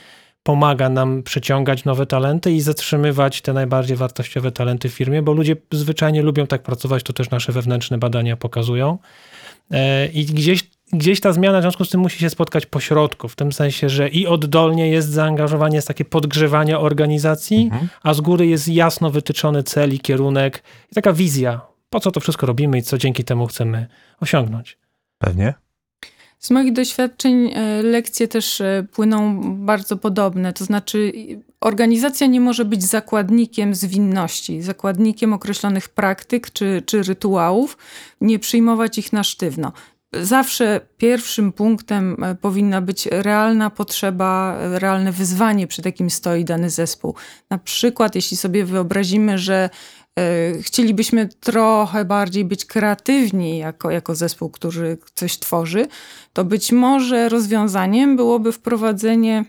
pomaga 0.44 0.90
nam 0.90 1.24
przyciągać 1.24 1.86
nowe 1.86 2.06
talenty 2.06 2.52
i 2.52 2.62
zatrzymywać 2.62 3.42
te 3.42 3.54
najbardziej 3.54 3.98
wartościowe 3.98 4.52
talenty 4.52 4.90
w 4.90 4.94
firmie, 4.94 5.22
bo 5.22 5.34
ludzie 5.34 5.56
zwyczajnie 5.72 6.22
lubią 6.22 6.48
tak 6.48 6.64
pracować, 6.64 7.04
to 7.04 7.14
też 7.14 7.30
nasze 7.30 7.52
wewnętrzne 7.52 7.98
badania 7.98 8.38
pokazują. 8.38 8.98
E, 9.72 10.08
I 10.08 10.26
gdzieś, 10.26 10.64
gdzieś 10.94 11.20
ta 11.20 11.34
zmiana 11.34 11.60
w 11.60 11.62
związku 11.62 11.86
z 11.86 11.90
tym 11.90 12.02
musi 12.02 12.20
się 12.20 12.30
spotkać 12.30 12.66
po 12.66 12.80
środku, 12.80 13.28
w 13.28 13.36
tym 13.36 13.52
sensie, 13.52 13.90
że 13.90 14.10
i 14.10 14.28
oddolnie 14.28 14.90
jest 14.90 15.10
zaangażowanie, 15.10 15.76
jest 15.76 15.88
takie 15.88 16.06
podgrzewanie 16.06 16.80
organizacji, 16.80 17.64
Mhm. 17.64 17.88
a 18.04 18.14
z 18.14 18.22
góry 18.22 18.48
jest 18.48 18.68
jasno 18.68 19.10
wytyczony 19.10 19.64
cel 19.64 19.94
i 19.94 20.00
kierunek 20.00 20.64
i 20.92 20.96
taka 20.96 21.14
wizja, 21.14 21.62
po 21.90 22.00
co 22.00 22.12
to 22.12 22.20
wszystko 22.20 22.46
robimy 22.46 22.78
i 22.78 22.82
co 22.82 22.98
dzięki 22.98 23.24
temu 23.24 23.48
chcemy 23.48 23.88
osiągnąć. 24.22 24.78
Pewnie. 25.18 25.54
Z 26.44 26.52
moich 26.52 26.74
doświadczeń 26.74 27.52
e, 27.54 27.84
lekcje 27.84 28.28
też 28.28 28.62
e, 28.62 28.86
płyną 28.92 29.42
bardzo 29.66 29.98
podobne. 29.98 30.54
To 30.54 30.66
znaczy, 30.66 31.14
organizacja 31.62 32.28
nie 32.28 32.42
może 32.42 32.66
być 32.66 32.84
zakładnikiem 32.84 33.76
zwinności, 33.76 34.62
zakładnikiem 34.62 35.34
określonych 35.34 35.90
praktyk 35.90 36.52
czy, 36.52 36.84
czy 36.86 37.04
rytuałów, 37.04 37.78
nie 38.22 38.40
przyjmować 38.40 38.98
ich 38.98 39.14
na 39.14 39.24
sztywno. 39.24 39.72
Zawsze 40.22 40.82
pierwszym 40.98 41.52
punktem 41.52 42.24
e, 42.24 42.36
powinna 42.36 42.82
być 42.82 43.06
realna 43.06 43.70
potrzeba, 43.70 44.58
realne 44.80 45.12
wyzwanie, 45.12 45.68
przed 45.68 45.86
jakim 45.86 46.10
stoi 46.10 46.46
dany 46.46 46.70
zespół. 46.70 47.16
Na 47.50 47.58
przykład, 47.58 48.16
jeśli 48.16 48.38
sobie 48.38 48.66
wyobrazimy, 48.66 49.38
że 49.38 49.70
chcielibyśmy 50.62 51.30
trochę 51.40 52.06
bardziej 52.06 52.46
być 52.46 52.66
kreatywni 52.66 53.58
jako, 53.58 53.92
jako 53.92 54.16
zespół, 54.16 54.50
który 54.50 54.98
coś 55.16 55.40
tworzy, 55.40 55.88
to 56.34 56.46
być 56.46 56.72
może 56.72 57.30
rozwiązaniem 57.30 58.16
byłoby 58.16 58.52
wprowadzenie 58.52 59.46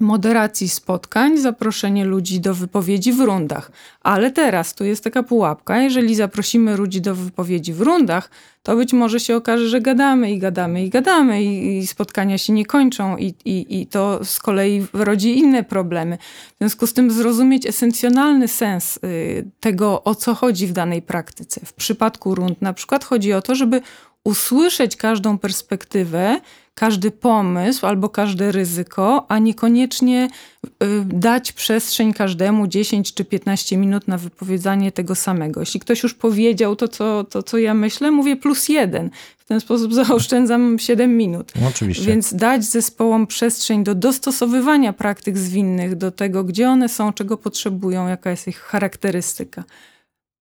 moderacji 0.00 0.68
spotkań, 0.68 1.38
zaproszenie 1.38 2.04
ludzi 2.04 2.40
do 2.40 2.54
wypowiedzi 2.54 3.12
w 3.12 3.20
rundach. 3.20 3.72
Ale 4.00 4.30
teraz 4.30 4.74
tu 4.74 4.84
jest 4.84 5.04
taka 5.04 5.22
pułapka. 5.22 5.82
Jeżeli 5.82 6.14
zaprosimy 6.14 6.76
ludzi 6.76 7.00
do 7.00 7.14
wypowiedzi 7.14 7.72
w 7.72 7.80
rundach, 7.80 8.30
to 8.62 8.76
być 8.76 8.92
może 8.92 9.20
się 9.20 9.36
okaże, 9.36 9.68
że 9.68 9.80
gadamy 9.80 10.32
i 10.32 10.38
gadamy 10.38 10.84
i 10.84 10.90
gadamy 10.90 11.42
i, 11.42 11.78
i 11.78 11.86
spotkania 11.86 12.38
się 12.38 12.52
nie 12.52 12.66
kończą 12.66 13.16
i, 13.16 13.34
i, 13.44 13.80
i 13.80 13.86
to 13.86 14.24
z 14.24 14.38
kolei 14.38 14.86
rodzi 14.92 15.38
inne 15.38 15.64
problemy. 15.64 16.18
W 16.54 16.58
związku 16.58 16.86
z 16.86 16.92
tym 16.92 17.10
zrozumieć 17.10 17.66
esencjonalny 17.66 18.48
sens 18.48 18.98
y, 19.04 19.50
tego, 19.60 20.04
o 20.04 20.14
co 20.14 20.34
chodzi 20.34 20.66
w 20.66 20.72
danej 20.72 21.02
praktyce. 21.02 21.60
W 21.66 21.72
przypadku 21.72 22.34
rund 22.34 22.62
na 22.62 22.72
przykład 22.72 23.04
chodzi 23.04 23.32
o 23.32 23.42
to, 23.42 23.54
żeby 23.54 23.80
usłyszeć 24.24 24.96
każdą 24.96 25.38
perspektywę, 25.38 26.40
każdy 26.80 27.10
pomysł 27.10 27.86
albo 27.86 28.08
każde 28.08 28.52
ryzyko, 28.52 29.26
a 29.28 29.38
niekoniecznie 29.38 30.28
y, 30.64 30.68
dać 31.04 31.52
przestrzeń 31.52 32.12
każdemu 32.12 32.66
10 32.66 33.14
czy 33.14 33.24
15 33.24 33.76
minut 33.76 34.08
na 34.08 34.18
wypowiedzanie 34.18 34.92
tego 34.92 35.14
samego. 35.14 35.60
Jeśli 35.60 35.80
ktoś 35.80 36.02
już 36.02 36.14
powiedział 36.14 36.76
to, 36.76 36.88
co, 36.88 37.24
to, 37.24 37.42
co 37.42 37.58
ja 37.58 37.74
myślę, 37.74 38.10
mówię 38.10 38.36
plus 38.36 38.68
jeden. 38.68 39.10
W 39.38 39.44
ten 39.44 39.60
sposób 39.60 39.94
zaoszczędzam 40.04 40.78
7 40.78 41.16
minut. 41.16 41.52
No, 41.60 41.68
oczywiście. 41.68 42.04
Więc 42.04 42.34
dać 42.34 42.64
zespołom 42.64 43.26
przestrzeń 43.26 43.84
do 43.84 43.94
dostosowywania 43.94 44.92
praktyk 44.92 45.38
zwinnych 45.38 45.96
do 45.96 46.10
tego, 46.10 46.44
gdzie 46.44 46.68
one 46.70 46.88
są, 46.88 47.12
czego 47.12 47.36
potrzebują, 47.36 48.08
jaka 48.08 48.30
jest 48.30 48.48
ich 48.48 48.58
charakterystyka. 48.58 49.64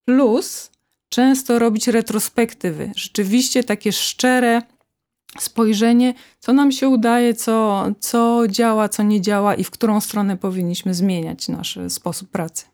Plus 0.06 0.72
często 1.10 1.60
robić 1.60 1.88
retrospektywy. 1.88 2.92
Rzeczywiście 2.96 3.64
takie 3.64 3.92
szczere 3.92 4.62
spojrzenie, 5.40 6.14
co 6.40 6.54
nam 6.54 6.72
się 6.72 6.90
udaje, 6.90 7.34
co, 7.34 7.86
co 8.00 8.44
działa, 8.48 8.90
co 8.90 9.04
nie 9.04 9.22
działa 9.22 9.56
i 9.56 9.64
w 9.64 9.72
którą 9.72 10.02
stronę 10.02 10.38
powinniśmy 10.38 10.94
zmieniać 10.94 11.48
nasz 11.48 11.80
sposób 11.90 12.30
pracy. 12.30 12.66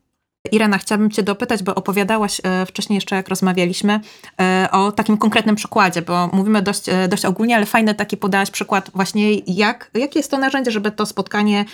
Irena, 0.51 0.77
chciałabym 0.77 1.11
Cię 1.11 1.23
dopytać, 1.23 1.63
bo 1.63 1.75
opowiadałaś 1.75 2.41
e, 2.43 2.65
wcześniej 2.65 2.97
jeszcze, 2.97 3.15
jak 3.15 3.29
rozmawialiśmy, 3.29 3.99
e, 4.41 4.67
o 4.71 4.91
takim 4.91 5.17
konkretnym 5.17 5.55
przykładzie, 5.55 6.01
bo 6.01 6.29
mówimy 6.33 6.61
dość, 6.61 6.89
e, 6.89 7.07
dość 7.07 7.25
ogólnie, 7.25 7.55
ale 7.55 7.65
fajny 7.65 7.95
taki 7.95 8.17
podałaś 8.17 8.51
przykład 8.51 8.91
właśnie, 8.93 9.35
jak, 9.35 9.91
jakie 9.93 10.19
jest 10.19 10.31
to 10.31 10.37
narzędzie, 10.37 10.71
żeby 10.71 10.91
to 10.91 11.05
spotkanie 11.05 11.65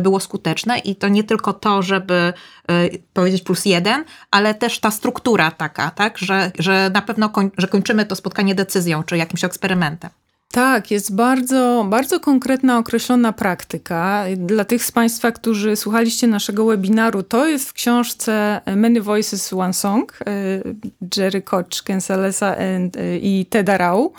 było 0.00 0.20
skuteczne 0.20 0.78
i 0.78 0.96
to 0.96 1.08
nie 1.08 1.24
tylko 1.24 1.52
to, 1.52 1.82
żeby 1.82 2.32
powiedzieć 3.12 3.42
plus 3.42 3.64
jeden, 3.64 4.04
ale 4.30 4.54
też 4.54 4.78
ta 4.78 4.90
struktura 4.90 5.50
taka, 5.50 5.90
tak, 5.90 6.18
że, 6.18 6.52
że 6.58 6.90
na 6.94 7.02
pewno 7.02 7.28
koń, 7.28 7.50
że 7.58 7.68
kończymy 7.68 8.06
to 8.06 8.16
spotkanie 8.16 8.54
decyzją 8.54 9.02
czy 9.02 9.16
jakimś 9.16 9.44
eksperymentem. 9.44 10.10
Tak, 10.52 10.90
jest 10.90 11.14
bardzo, 11.14 11.86
bardzo 11.88 12.20
konkretna, 12.20 12.78
określona 12.78 13.32
praktyka. 13.32 14.24
Dla 14.36 14.64
tych 14.64 14.84
z 14.84 14.92
Państwa, 14.92 15.32
którzy 15.32 15.76
słuchaliście 15.76 16.26
naszego 16.26 16.64
webinaru, 16.64 17.22
to 17.22 17.46
jest 17.46 17.68
w 17.68 17.72
książce 17.72 18.60
Many 18.76 19.00
Voices, 19.00 19.52
One 19.52 19.72
Song 19.72 20.18
e, 20.26 20.32
Jerry 21.16 21.42
Koch, 21.42 21.82
Kensalesa 21.84 22.56
e, 22.56 22.88
i 23.18 23.46
Teda 23.50 23.78
Rau. 23.78 24.12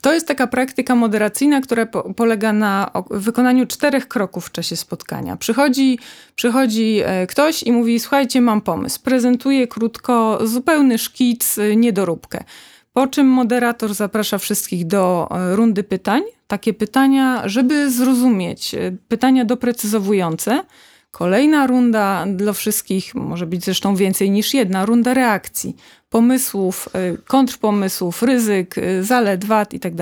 To 0.00 0.12
jest 0.12 0.28
taka 0.28 0.46
praktyka 0.46 0.94
moderacyjna, 0.94 1.60
która 1.60 1.86
po, 1.86 2.14
polega 2.14 2.52
na 2.52 2.90
wykonaniu 3.10 3.66
czterech 3.66 4.08
kroków 4.08 4.46
w 4.46 4.52
czasie 4.52 4.76
spotkania. 4.76 5.36
Przychodzi, 5.36 5.98
przychodzi 6.34 7.00
e, 7.04 7.26
ktoś 7.26 7.62
i 7.62 7.72
mówi: 7.72 8.00
Słuchajcie, 8.00 8.40
mam 8.40 8.60
pomysł. 8.60 9.00
Prezentuje 9.02 9.68
krótko 9.68 10.38
zupełny 10.46 10.98
szkic, 10.98 11.56
niedoróbkę. 11.76 12.44
Po 12.92 13.06
czym 13.06 13.26
moderator 13.26 13.94
zaprasza 13.94 14.38
wszystkich 14.38 14.86
do 14.86 15.28
e, 15.30 15.56
rundy 15.56 15.84
pytań. 15.84 16.22
Takie 16.46 16.74
pytania, 16.74 17.42
żeby 17.48 17.90
zrozumieć, 17.90 18.74
e, 18.74 18.92
pytania 19.08 19.44
doprecyzowujące. 19.44 20.64
Kolejna 21.10 21.66
runda 21.66 22.24
dla 22.26 22.52
wszystkich, 22.52 23.14
może 23.14 23.46
być 23.46 23.64
zresztą 23.64 23.96
więcej 23.96 24.30
niż 24.30 24.54
jedna, 24.54 24.86
runda 24.86 25.14
reakcji, 25.14 25.76
pomysłów, 26.08 26.88
e, 26.92 27.16
kontrpomysłów, 27.16 28.22
ryzyk, 28.22 28.74
zalet, 29.00 29.44
wad. 29.44 29.74
I 29.74 29.80
tak 29.80 29.92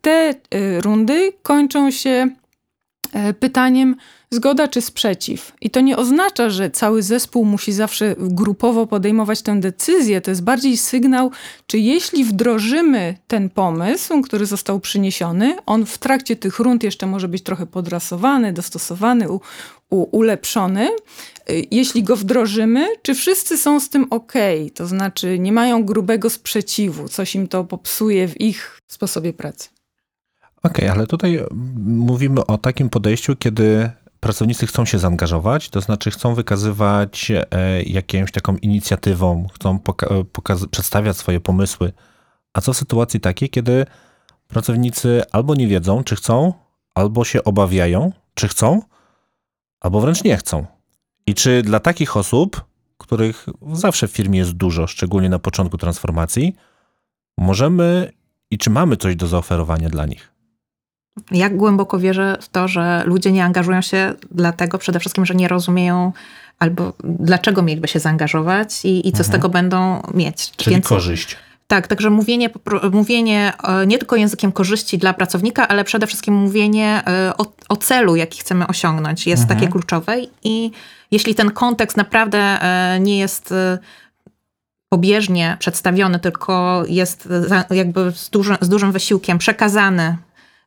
te 0.00 0.34
rundy 0.80 1.32
kończą 1.42 1.90
się 1.90 2.30
pytaniem, 3.40 3.96
zgoda 4.32 4.68
czy 4.68 4.80
sprzeciw. 4.80 5.52
I 5.60 5.70
to 5.70 5.80
nie 5.80 5.96
oznacza, 5.96 6.50
że 6.50 6.70
cały 6.70 7.02
zespół 7.02 7.44
musi 7.44 7.72
zawsze 7.72 8.14
grupowo 8.18 8.86
podejmować 8.86 9.42
tę 9.42 9.60
decyzję. 9.60 10.20
To 10.20 10.30
jest 10.30 10.42
bardziej 10.42 10.76
sygnał, 10.76 11.30
czy 11.66 11.78
jeśli 11.78 12.24
wdrożymy 12.24 13.16
ten 13.26 13.50
pomysł, 13.50 14.22
który 14.22 14.46
został 14.46 14.80
przyniesiony, 14.80 15.56
on 15.66 15.86
w 15.86 15.98
trakcie 15.98 16.36
tych 16.36 16.58
rund 16.58 16.82
jeszcze 16.82 17.06
może 17.06 17.28
być 17.28 17.42
trochę 17.42 17.66
podrasowany, 17.66 18.52
dostosowany, 18.52 19.26
ulepszony. 19.90 20.88
Jeśli 21.70 22.02
go 22.02 22.16
wdrożymy, 22.16 22.86
czy 23.02 23.14
wszyscy 23.14 23.56
są 23.58 23.80
z 23.80 23.88
tym 23.88 24.06
ok? 24.10 24.32
To 24.74 24.86
znaczy 24.86 25.38
nie 25.38 25.52
mają 25.52 25.84
grubego 25.84 26.30
sprzeciwu, 26.30 27.08
coś 27.08 27.34
im 27.34 27.48
to 27.48 27.64
popsuje 27.64 28.28
w 28.28 28.40
ich 28.40 28.80
sposobie 28.88 29.32
pracy. 29.32 29.68
Okej, 30.62 30.84
okay, 30.84 30.92
ale 30.92 31.06
tutaj 31.06 31.40
mówimy 31.86 32.46
o 32.46 32.58
takim 32.58 32.90
podejściu, 32.90 33.36
kiedy 33.36 33.90
pracownicy 34.20 34.66
chcą 34.66 34.84
się 34.84 34.98
zaangażować, 34.98 35.68
to 35.68 35.80
znaczy 35.80 36.10
chcą 36.10 36.34
wykazywać 36.34 37.30
e, 37.30 37.82
jakąś 37.82 38.32
taką 38.32 38.56
inicjatywą, 38.56 39.46
chcą 39.54 39.78
poka- 39.78 40.68
przedstawiać 40.70 41.16
swoje 41.16 41.40
pomysły. 41.40 41.92
A 42.52 42.60
co 42.60 42.72
w 42.72 42.76
sytuacji 42.76 43.20
takiej, 43.20 43.50
kiedy 43.50 43.86
pracownicy 44.48 45.22
albo 45.32 45.54
nie 45.54 45.66
wiedzą, 45.66 46.04
czy 46.04 46.16
chcą, 46.16 46.52
albo 46.94 47.24
się 47.24 47.44
obawiają, 47.44 48.12
czy 48.34 48.48
chcą, 48.48 48.82
albo 49.80 50.00
wręcz 50.00 50.24
nie 50.24 50.36
chcą. 50.36 50.66
I 51.26 51.34
czy 51.34 51.62
dla 51.62 51.80
takich 51.80 52.16
osób, 52.16 52.64
których 52.98 53.46
zawsze 53.72 54.08
w 54.08 54.12
firmie 54.12 54.38
jest 54.38 54.52
dużo, 54.52 54.86
szczególnie 54.86 55.28
na 55.28 55.38
początku 55.38 55.78
transformacji, 55.78 56.56
możemy 57.38 58.12
i 58.50 58.58
czy 58.58 58.70
mamy 58.70 58.96
coś 58.96 59.16
do 59.16 59.26
zaoferowania 59.26 59.88
dla 59.88 60.06
nich? 60.06 60.29
Jak 61.30 61.56
głęboko 61.56 61.98
wierzę 61.98 62.38
w 62.40 62.48
to, 62.48 62.68
że 62.68 63.02
ludzie 63.06 63.32
nie 63.32 63.44
angażują 63.44 63.82
się 63.82 64.14
dlatego 64.30 64.78
przede 64.78 65.00
wszystkim, 65.00 65.26
że 65.26 65.34
nie 65.34 65.48
rozumieją 65.48 66.12
albo 66.58 66.92
dlaczego 67.04 67.62
mieliby 67.62 67.88
się 67.88 68.00
zaangażować 68.00 68.84
i, 68.84 69.08
i 69.08 69.12
co 69.12 69.18
mhm. 69.18 69.24
z 69.24 69.30
tego 69.30 69.48
będą 69.48 70.02
mieć. 70.14 70.50
Czyli 70.56 70.74
Więc, 70.74 70.88
korzyść. 70.88 71.36
Tak, 71.66 71.86
także 71.86 72.10
mówienie, 72.10 72.50
mówienie 72.92 73.52
e, 73.62 73.86
nie 73.86 73.98
tylko 73.98 74.16
językiem 74.16 74.52
korzyści 74.52 74.98
dla 74.98 75.14
pracownika, 75.14 75.68
ale 75.68 75.84
przede 75.84 76.06
wszystkim 76.06 76.34
mówienie 76.34 77.02
e, 77.06 77.32
o, 77.38 77.46
o 77.68 77.76
celu, 77.76 78.16
jaki 78.16 78.40
chcemy 78.40 78.66
osiągnąć, 78.66 79.26
jest 79.26 79.42
mhm. 79.42 79.60
takie 79.60 79.72
kluczowe. 79.72 80.16
I 80.44 80.70
jeśli 81.10 81.34
ten 81.34 81.50
kontekst 81.50 81.96
naprawdę 81.96 82.38
e, 82.38 83.00
nie 83.00 83.18
jest 83.18 83.54
pobieżnie 84.88 85.56
przedstawiony, 85.58 86.18
tylko 86.18 86.82
jest 86.88 87.28
jakby 87.70 88.12
z, 88.12 88.30
duży, 88.30 88.56
z 88.60 88.68
dużym 88.68 88.92
wysiłkiem 88.92 89.38
przekazany 89.38 90.16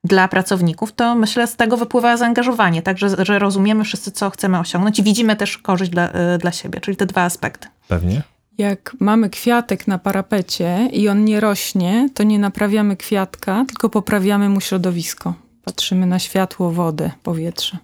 dla 0.04 0.28
pracowników, 0.28 0.92
to 0.92 1.16
myślę 1.16 1.48
z 1.48 1.56
tego 1.56 1.78
wypływa 1.78 2.18
zaangażowanie, 2.18 2.82
tak, 2.82 2.98
że, 2.98 3.26
że 3.26 3.40
rozumiemy 3.40 3.84
wszyscy, 3.84 4.12
co 4.12 4.30
chcemy 4.30 4.60
osiągnąć 4.60 5.00
i 5.00 5.04
widzimy 5.04 5.36
też 5.36 5.58
korzyść 5.58 5.92
dla, 5.92 6.10
y, 6.10 6.38
dla 6.38 6.52
siebie, 6.52 6.82
czyli 6.82 6.98
te 6.98 7.06
dwa 7.06 7.22
aspekty. 7.22 7.68
Pewnie. 7.88 8.22
Jak 8.58 8.96
mamy 9.00 9.30
kwiatek 9.30 9.88
na 9.88 9.98
parapecie 9.98 10.90
i 10.92 11.10
on 11.10 11.26
nie 11.26 11.40
rośnie, 11.40 12.10
to 12.14 12.24
nie 12.24 12.40
naprawiamy 12.40 12.98
kwiatka, 12.98 13.66
tylko 13.68 13.90
poprawiamy 13.90 14.50
mu 14.50 14.62
środowisko. 14.62 15.34
Patrzymy 15.64 16.06
na 16.06 16.20
światło, 16.20 16.72
wodę, 16.72 17.12
powietrze. 17.24 17.78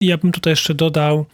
Ja 0.00 0.18
bym 0.18 0.32
tutaj 0.32 0.50
jeszcze 0.50 0.74
dodał, 0.74 1.26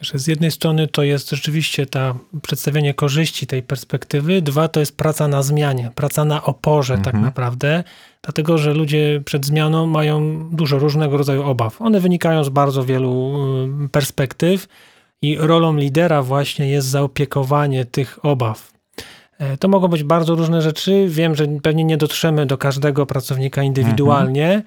że 0.00 0.18
z 0.18 0.26
jednej 0.26 0.50
strony 0.50 0.88
to 0.88 1.02
jest 1.02 1.30
rzeczywiście 1.30 1.86
ta 1.86 2.14
przedstawienie 2.42 2.94
korzyści 2.94 3.46
tej 3.46 3.62
perspektywy, 3.62 4.42
dwa 4.42 4.68
to 4.68 4.80
jest 4.80 4.96
praca 4.96 5.28
na 5.28 5.42
zmianie, 5.42 5.90
praca 5.94 6.24
na 6.24 6.42
oporze 6.42 6.94
tak 6.94 7.06
mhm. 7.06 7.14
tak 7.14 7.22
naprawdę, 7.22 7.84
dlatego 8.22 8.58
że 8.58 8.74
ludzie 8.74 9.22
przed 9.24 9.46
zmianą 9.46 9.86
mają 9.86 10.48
dużo 10.52 10.78
różnego 10.78 11.16
rodzaju 11.16 11.42
obaw. 11.42 11.82
One 11.82 12.00
wynikają 12.00 12.44
z 12.44 12.48
bardzo 12.48 12.84
wielu 12.84 13.34
y, 13.84 13.88
perspektyw 13.88 14.68
i 15.22 15.36
rolą 15.38 15.76
lidera 15.76 16.22
właśnie 16.22 16.68
jest 16.68 16.88
zaopiekowanie 16.88 17.84
tych 17.84 18.24
obaw. 18.24 18.72
E, 19.38 19.56
to 19.56 19.68
mogą 19.68 19.88
być 19.88 20.04
bardzo 20.04 20.34
różne 20.34 20.62
rzeczy. 20.62 21.06
Wiem, 21.08 21.34
że 21.34 21.46
pewnie 21.62 21.84
nie 21.84 21.96
dotrzemy 21.96 22.46
do 22.46 22.58
każdego 22.58 23.06
pracownika 23.06 23.62
indywidualnie, 23.62 24.46
mhm 24.46 24.62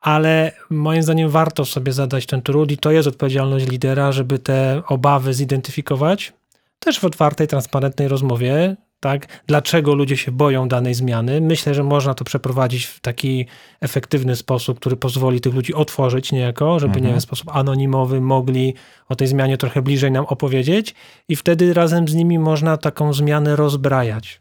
ale 0.00 0.52
moim 0.70 1.02
zdaniem 1.02 1.30
warto 1.30 1.64
sobie 1.64 1.92
zadać 1.92 2.26
ten 2.26 2.42
trud 2.42 2.70
i 2.70 2.78
to 2.78 2.90
jest 2.90 3.08
odpowiedzialność 3.08 3.66
lidera, 3.68 4.12
żeby 4.12 4.38
te 4.38 4.82
obawy 4.86 5.34
zidentyfikować. 5.34 6.32
Też 6.78 7.00
w 7.00 7.04
otwartej, 7.04 7.48
transparentnej 7.48 8.08
rozmowie, 8.08 8.76
tak? 9.00 9.42
Dlaczego 9.46 9.94
ludzie 9.94 10.16
się 10.16 10.32
boją 10.32 10.68
danej 10.68 10.94
zmiany? 10.94 11.40
Myślę, 11.40 11.74
że 11.74 11.82
można 11.82 12.14
to 12.14 12.24
przeprowadzić 12.24 12.84
w 12.84 13.00
taki 13.00 13.46
efektywny 13.80 14.36
sposób, 14.36 14.80
który 14.80 14.96
pozwoli 14.96 15.40
tych 15.40 15.54
ludzi 15.54 15.74
otworzyć 15.74 16.32
niejako, 16.32 16.78
żeby 16.78 17.00
nie 17.00 17.16
w 17.16 17.20
sposób 17.20 17.48
anonimowy 17.56 18.20
mogli 18.20 18.74
o 19.08 19.16
tej 19.16 19.28
zmianie 19.28 19.58
trochę 19.58 19.82
bliżej 19.82 20.10
nam 20.10 20.24
opowiedzieć 20.24 20.94
i 21.28 21.36
wtedy 21.36 21.74
razem 21.74 22.08
z 22.08 22.14
nimi 22.14 22.38
można 22.38 22.76
taką 22.76 23.12
zmianę 23.12 23.56
rozbrajać. 23.56 24.40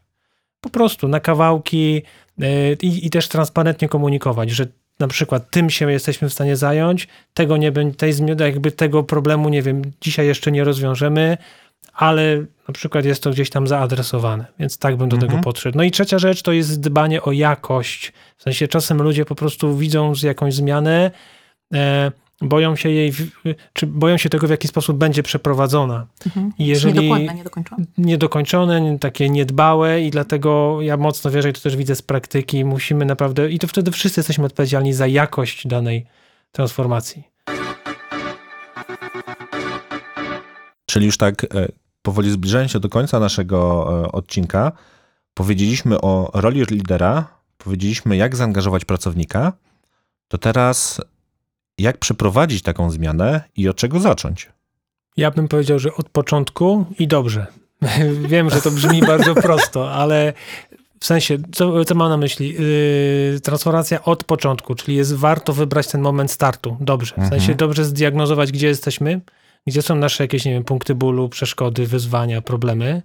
Po 0.61 0.69
prostu 0.69 1.07
na 1.07 1.19
kawałki 1.19 2.01
yy, 2.37 2.77
i, 2.81 3.05
i 3.05 3.09
też 3.09 3.27
transparentnie 3.27 3.89
komunikować, 3.89 4.49
że 4.49 4.67
na 4.99 5.07
przykład 5.07 5.49
tym 5.51 5.69
się 5.69 5.91
jesteśmy 5.91 6.29
w 6.29 6.33
stanie 6.33 6.55
zająć, 6.55 7.07
tego 7.33 7.57
nie 7.57 7.71
będzie, 7.71 7.97
tej 7.97 8.13
zmiany, 8.13 8.43
jakby 8.43 8.71
tego 8.71 9.03
problemu, 9.03 9.49
nie 9.49 9.61
wiem, 9.61 9.81
dzisiaj 10.01 10.27
jeszcze 10.27 10.51
nie 10.51 10.63
rozwiążemy, 10.63 11.37
ale 11.97 12.45
na 12.67 12.73
przykład 12.73 13.05
jest 13.05 13.23
to 13.23 13.29
gdzieś 13.31 13.49
tam 13.49 13.67
zaadresowane, 13.67 14.45
więc 14.59 14.77
tak 14.77 14.95
bym 14.95 15.09
do 15.09 15.17
tego 15.17 15.37
podszedł. 15.37 15.77
No 15.77 15.83
i 15.83 15.91
trzecia 15.91 16.19
rzecz 16.19 16.41
to 16.41 16.51
jest 16.51 16.79
dbanie 16.81 17.21
o 17.21 17.31
jakość. 17.31 18.13
W 18.37 18.43
sensie 18.43 18.67
czasem 18.67 19.01
ludzie 19.01 19.25
po 19.25 19.35
prostu 19.35 19.77
widzą 19.77 20.15
z 20.15 20.23
jakąś 20.23 20.53
zmianę, 20.53 21.11
e, 21.73 22.11
boją 22.41 22.75
się 22.75 22.89
jej, 22.89 23.11
w- 23.11 23.31
czy 23.73 23.87
boją 23.87 24.17
się 24.17 24.29
tego, 24.29 24.47
w 24.47 24.49
jaki 24.49 24.67
sposób 24.67 24.97
będzie 24.97 25.23
przeprowadzona. 25.23 26.07
I 26.59 26.65
Jeżeli... 26.65 26.93
Niedokładne, 26.99 27.33
niedokończone. 27.35 27.85
niedokończone, 27.97 28.81
nie- 28.81 28.99
takie 28.99 29.29
niedbałe 29.29 30.01
i 30.01 30.11
dlatego 30.11 30.81
ja 30.81 30.97
mocno 30.97 31.31
wierzę 31.31 31.49
i 31.49 31.53
to 31.53 31.61
też 31.61 31.75
widzę 31.75 31.95
z 31.95 32.01
praktyki, 32.01 32.65
musimy 32.65 33.05
naprawdę, 33.05 33.51
i 33.51 33.59
to 33.59 33.67
wtedy 33.67 33.91
wszyscy 33.91 34.19
jesteśmy 34.19 34.45
odpowiedzialni 34.45 34.93
za 34.93 35.07
jakość 35.07 35.67
danej 35.67 36.05
transformacji. 36.51 37.23
Czyli 40.85 41.05
już 41.05 41.17
tak 41.17 41.43
e, 41.43 41.47
powoli 42.07 42.31
zbliżając 42.31 42.71
się 42.71 42.79
do 42.79 42.89
końca 42.89 43.19
naszego 43.19 43.87
e, 44.05 44.11
odcinka, 44.11 44.71
powiedzieliśmy 45.33 46.01
o 46.01 46.31
roli 46.33 46.63
lidera, 46.71 47.27
powiedzieliśmy 47.57 48.17
jak 48.17 48.35
zaangażować 48.35 48.85
pracownika, 48.85 49.53
to 50.27 50.37
teraz 50.37 51.01
jak 51.77 51.97
przeprowadzić 51.97 52.61
taką 52.61 52.91
zmianę 52.91 53.41
i 53.57 53.69
od 53.69 53.77
czego 53.77 53.99
zacząć? 53.99 54.49
Ja 55.17 55.31
bym 55.31 55.47
powiedział, 55.47 55.79
że 55.79 55.93
od 55.93 56.09
początku 56.09 56.85
i 56.99 57.07
dobrze. 57.07 57.47
Wiem, 58.31 58.49
że 58.49 58.61
to 58.61 58.71
brzmi 58.71 59.01
bardzo 59.01 59.35
prosto, 59.35 59.91
ale 59.91 60.33
w 60.99 61.05
sensie, 61.05 61.37
co, 61.51 61.85
co 61.85 61.95
mam 61.95 62.09
na 62.09 62.17
myśli? 62.17 62.53
Yy, 62.53 63.39
transformacja 63.39 64.03
od 64.03 64.23
początku, 64.23 64.75
czyli 64.75 64.97
jest 64.97 65.15
warto 65.15 65.53
wybrać 65.53 65.87
ten 65.87 66.01
moment 66.01 66.31
startu. 66.31 66.77
Dobrze. 66.79 67.15
W 67.17 67.29
sensie 67.29 67.55
dobrze 67.55 67.85
zdiagnozować, 67.85 68.51
gdzie 68.51 68.67
jesteśmy, 68.67 69.21
gdzie 69.67 69.81
są 69.81 69.95
nasze 69.95 70.23
jakieś, 70.23 70.45
nie 70.45 70.51
wiem, 70.51 70.63
punkty 70.63 70.95
bólu, 70.95 71.29
przeszkody, 71.29 71.87
wyzwania, 71.87 72.41
problemy, 72.41 73.01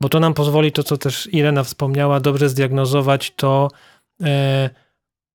bo 0.00 0.08
to 0.08 0.20
nam 0.20 0.34
pozwoli 0.34 0.72
to, 0.72 0.82
co 0.82 0.96
też 0.96 1.28
Irena 1.32 1.64
wspomniała, 1.64 2.20
dobrze 2.20 2.48
zdiagnozować 2.48 3.32
to, 3.36 3.70
e, 4.22 4.70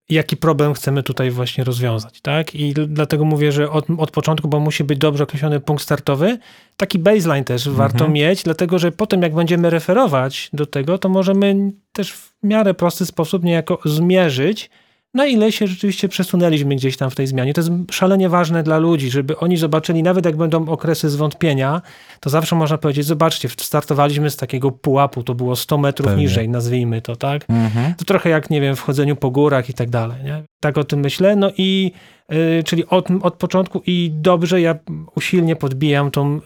jaki 0.10 0.38
problem 0.38 0.74
chcemy 0.74 1.04
tutaj 1.04 1.32
właśnie 1.32 1.64
rozwiązać, 1.64 2.22
tak? 2.22 2.56
I 2.56 2.74
dlatego 2.74 3.26
mówię, 3.26 3.52
że 3.52 3.72
od, 3.72 3.86
od 3.98 4.12
początku, 4.12 4.48
bo 4.48 4.60
musi 4.60 4.84
być 4.84 5.00
dobrze 5.00 5.24
określony 5.24 5.60
punkt 5.60 5.84
startowy, 5.84 6.38
taki 6.78 7.00
baseline 7.00 7.44
też 7.44 7.70
warto 7.70 8.10
mieć, 8.10 8.44
dlatego 8.44 8.80
że 8.80 8.92
potem 8.92 9.22
jak 9.22 9.36
będziemy 9.36 9.70
referować 9.70 10.50
do 10.54 10.66
tego, 10.66 10.98
to 10.98 11.10
możemy 11.10 11.72
też 11.92 12.14
w 12.14 12.34
miarę 12.44 12.74
prosty 12.74 13.06
sposób 13.06 13.44
niejako 13.44 13.80
zmierzyć, 13.86 14.70
na 15.14 15.26
ile 15.26 15.52
się 15.52 15.68
rzeczywiście 15.68 16.10
przesunęliśmy 16.10 16.76
gdzieś 16.76 16.98
tam 16.98 17.10
w 17.10 17.16
tej 17.16 17.28
zmianie. 17.28 17.54
To 17.54 17.62
jest 17.62 17.72
szalenie 17.92 18.30
ważne 18.30 18.64
dla 18.64 18.78
ludzi, 18.78 19.10
żeby 19.10 19.38
oni 19.38 19.58
zobaczyli, 19.58 20.04
nawet 20.04 20.26
jak 20.26 20.38
będą 20.38 20.68
okresy 20.68 21.10
zwątpienia, 21.10 21.82
to 22.20 22.30
zawsze 22.30 22.56
można 22.56 22.78
powiedzieć, 22.78 23.06
zobaczcie, 23.06 23.50
startowaliśmy 23.58 24.30
z 24.30 24.36
takiego 24.38 24.72
pułapu, 24.72 25.24
to 25.24 25.36
było 25.36 25.56
100 25.56 25.78
metrów 25.78 26.08
Pewnie. 26.08 26.24
niżej, 26.24 26.50
nazwijmy 26.50 27.02
to, 27.02 27.16
tak? 27.16 27.46
To 27.98 28.06
trochę 28.06 28.30
jak, 28.30 28.50
nie 28.50 28.62
wiem, 28.62 28.76
w 28.76 28.82
chodzeniu 28.82 29.16
po 29.16 29.32
górach 29.32 29.70
i 29.70 29.74
tak 29.74 29.90
dalej, 29.90 30.24
nie? 30.24 30.44
Tak 30.60 30.78
o 30.78 30.84
tym 30.84 31.00
myślę. 31.00 31.36
No 31.36 31.52
i, 31.58 31.92
czyli 32.66 32.86
od, 32.88 33.08
od 33.22 33.34
początku 33.34 33.82
i 33.86 34.12
dobrze, 34.14 34.62
ja 34.62 34.76
usilnie 35.16 35.56
podbijam 35.56 36.12
tą, 36.12 36.40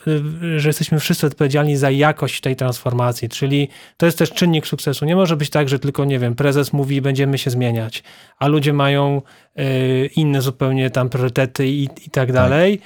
y, 0.43 0.59
że 0.59 0.69
jesteśmy 0.69 0.99
wszyscy 0.99 1.27
odpowiedzialni 1.27 1.77
za 1.77 1.91
jakość 1.91 2.41
tej 2.41 2.55
transformacji, 2.55 3.29
czyli 3.29 3.69
to 3.97 4.05
jest 4.05 4.17
też 4.17 4.31
czynnik 4.31 4.67
sukcesu. 4.67 5.05
Nie 5.05 5.15
może 5.15 5.37
być 5.37 5.49
tak, 5.49 5.69
że 5.69 5.79
tylko, 5.79 6.05
nie 6.05 6.19
wiem, 6.19 6.35
prezes 6.35 6.73
mówi, 6.73 7.01
będziemy 7.01 7.37
się 7.37 7.49
zmieniać, 7.49 8.03
a 8.37 8.47
ludzie 8.47 8.73
mają 8.73 9.21
y, 9.59 10.09
inne 10.15 10.41
zupełnie 10.41 10.89
tam 10.89 11.09
priorytety 11.09 11.67
i, 11.67 11.83
i 11.83 12.09
tak 12.11 12.31
dalej. 12.31 12.81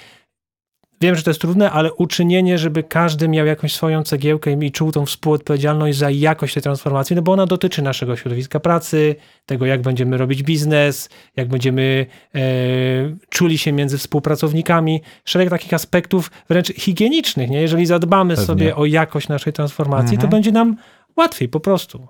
Wiem, 1.02 1.16
że 1.16 1.24
to 1.24 1.30
jest 1.30 1.42
trudne, 1.42 1.72
ale 1.72 1.94
uczynienie, 1.94 2.58
żeby 2.58 2.84
każdy 2.84 3.28
miał 3.28 3.46
jakąś 3.46 3.74
swoją 3.74 4.04
cegiełkę 4.04 4.52
i 4.66 4.72
czuł 4.72 4.92
tą 4.92 5.06
współodpowiedzialność 5.06 5.98
za 5.98 6.10
jakość 6.10 6.54
tej 6.54 6.64
transformacji, 6.64 7.16
no 7.16 7.22
bo 7.22 7.32
ona 7.32 7.46
dotyczy 7.46 7.82
naszego 7.82 8.16
środowiska 8.16 8.60
pracy, 8.60 9.16
tego 9.46 9.66
jak 9.66 9.82
będziemy 9.82 10.18
robić 10.18 10.44
biznes, 10.44 11.10
jak 11.36 11.48
będziemy 11.48 12.06
e, 12.36 12.40
czuli 13.30 13.58
się 13.58 13.72
między 13.72 13.98
współpracownikami, 13.98 15.02
szereg 15.26 15.50
takich 15.50 15.74
aspektów 15.74 16.32
wręcz 16.50 16.68
higienicznych, 16.74 17.50
nie? 17.50 17.62
Jeżeli 17.62 17.86
zadbamy 17.86 18.34
Pewnie. 18.36 18.46
sobie 18.48 18.76
o 18.76 18.86
jakość 18.86 19.28
naszej 19.28 19.54
transformacji, 19.54 20.16
Mhm. 20.16 20.22
to 20.22 20.36
będzie 20.36 20.52
nam 20.52 20.76
łatwiej 21.18 21.50
po 21.50 21.60
prostu. 21.60 22.08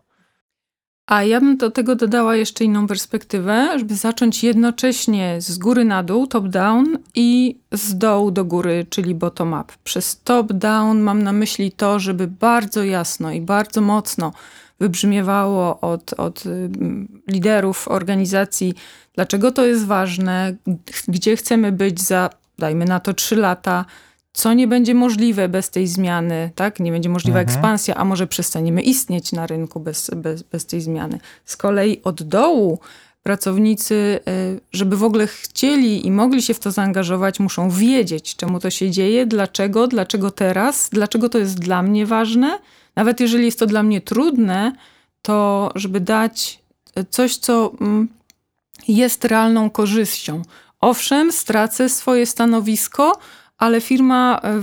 A 1.07 1.23
ja 1.23 1.39
bym 1.39 1.57
do 1.57 1.71
tego 1.71 1.95
dodała 1.95 2.35
jeszcze 2.35 2.63
inną 2.63 2.87
perspektywę, 2.87 3.79
żeby 3.79 3.95
zacząć 3.95 4.43
jednocześnie 4.43 5.41
z 5.41 5.57
góry 5.57 5.85
na 5.85 6.03
dół, 6.03 6.27
top-down 6.27 6.97
i 7.15 7.57
z 7.71 7.97
dołu 7.97 8.31
do 8.31 8.45
góry, 8.45 8.85
czyli 8.89 9.15
bottom-up. 9.15 9.73
Przez 9.83 10.21
top-down 10.23 10.99
mam 10.99 11.23
na 11.23 11.33
myśli 11.33 11.71
to, 11.71 11.99
żeby 11.99 12.27
bardzo 12.27 12.83
jasno 12.83 13.31
i 13.31 13.41
bardzo 13.41 13.81
mocno 13.81 14.33
wybrzmiewało 14.79 15.79
od, 15.79 16.13
od 16.13 16.45
ym, 16.45 17.21
liderów 17.27 17.87
organizacji, 17.87 18.73
dlaczego 19.15 19.51
to 19.51 19.65
jest 19.65 19.85
ważne, 19.85 20.55
gdzie 21.07 21.35
chcemy 21.35 21.71
być 21.71 22.01
za, 22.01 22.29
dajmy 22.59 22.85
na 22.85 22.99
to, 22.99 23.13
trzy 23.13 23.35
lata, 23.35 23.85
co 24.38 24.54
nie 24.54 24.67
będzie 24.67 24.93
możliwe 24.93 25.50
bez 25.50 25.69
tej 25.69 25.88
zmiany, 25.88 26.52
tak? 26.56 26.80
Nie 26.80 26.91
będzie 26.91 27.10
możliwa 27.10 27.39
ekspansja, 27.39 27.95
a 27.95 28.06
może 28.06 28.28
przestaniemy 28.28 28.82
istnieć 28.82 29.32
na 29.32 29.47
rynku 29.47 29.80
bez, 29.80 30.12
bez, 30.15 30.43
bez 30.43 30.65
tej 30.65 30.82
zmiany. 30.82 31.19
Z 31.45 31.58
kolei 31.58 32.02
od 32.04 32.23
dołu 32.23 32.80
pracownicy, 33.23 34.19
y, 34.28 34.60
żeby 34.71 34.97
w 34.97 35.04
ogóle 35.04 35.28
chcieli 35.28 36.08
i 36.08 36.12
mogli 36.12 36.41
się 36.41 36.54
w 36.54 36.60
to 36.60 36.71
zaangażować, 36.71 37.39
muszą 37.39 37.69
wiedzieć, 37.69 38.36
czemu 38.36 38.60
to 38.60 38.69
się 38.69 38.91
dzieje, 38.91 39.26
dlaczego, 39.26 39.88
dlaczego 39.88 40.32
teraz, 40.32 40.89
dlaczego 40.93 41.30
to 41.30 41.38
jest 41.38 41.60
dla 41.60 41.82
mnie 41.82 42.06
ważne. 42.06 42.60
Nawet 42.95 43.19
jeżeli 43.19 43.45
jest 43.45 43.60
to 43.60 43.65
dla 43.65 43.84
mnie 43.84 44.02
trudne, 44.02 44.71
to 45.21 45.71
żeby 45.76 46.00
dać 46.00 46.60
y, 47.00 47.06
coś, 47.10 47.38
co 47.38 47.71
mm, 47.82 48.08
jest 48.88 49.26
realną 49.26 49.69
korzyścią. 49.69 50.41
Owszem, 50.82 51.32
stracę 51.32 51.89
swoje 51.89 52.26
stanowisko, 52.26 53.19
ale 53.57 53.81
firma 53.81 54.39
e, 54.43 54.61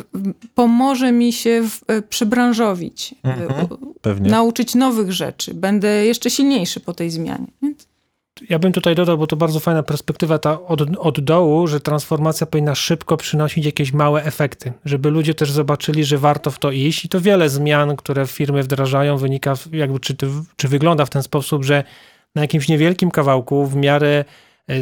pomoże 0.54 1.12
mi 1.12 1.32
się 1.32 1.62
w- 1.68 1.80
e, 1.90 2.02
przebranżowić, 2.02 3.14
e, 3.24 3.28
Mhm. 3.32 4.26
nauczyć 4.30 4.74
nowych 4.74 5.12
rzeczy. 5.12 5.54
Będę 5.54 6.04
jeszcze 6.06 6.30
silniejszy 6.30 6.80
po 6.80 6.92
tej 6.94 7.10
zmianie. 7.10 7.46
Więc 7.62 7.88
Ja 8.50 8.58
bym 8.58 8.72
tutaj 8.72 8.94
dodał, 8.94 9.18
bo 9.18 9.26
to 9.26 9.36
bardzo 9.36 9.60
fajna 9.60 9.82
perspektywa 9.82 10.38
ta 10.38 10.60
od, 10.62 10.80
od 10.98 11.20
dołu, 11.20 11.66
że 11.66 11.80
transformacja 11.80 12.46
powinna 12.46 12.74
szybko 12.74 13.16
przynosić 13.16 13.64
jakieś 13.66 13.92
małe 13.92 14.24
efekty, 14.24 14.72
żeby 14.84 15.10
ludzie 15.10 15.34
też 15.34 15.50
zobaczyli, 15.50 16.04
że 16.04 16.18
warto 16.18 16.50
w 16.50 16.58
to 16.58 16.70
iść 16.70 17.04
i 17.04 17.08
to 17.08 17.20
wiele 17.20 17.48
zmian, 17.48 17.96
które 17.96 18.26
firmy 18.26 18.62
wdrażają 18.62 19.16
wynika, 19.16 19.54
jakby 19.72 20.00
czy, 20.00 20.16
czy 20.56 20.68
wygląda 20.68 21.06
w 21.06 21.10
ten 21.10 21.22
sposób, 21.22 21.64
że 21.64 21.84
na 22.34 22.42
jakimś 22.42 22.68
niewielkim 22.68 23.10
kawałku, 23.10 23.66
w 23.66 23.76
miarę 23.76 24.24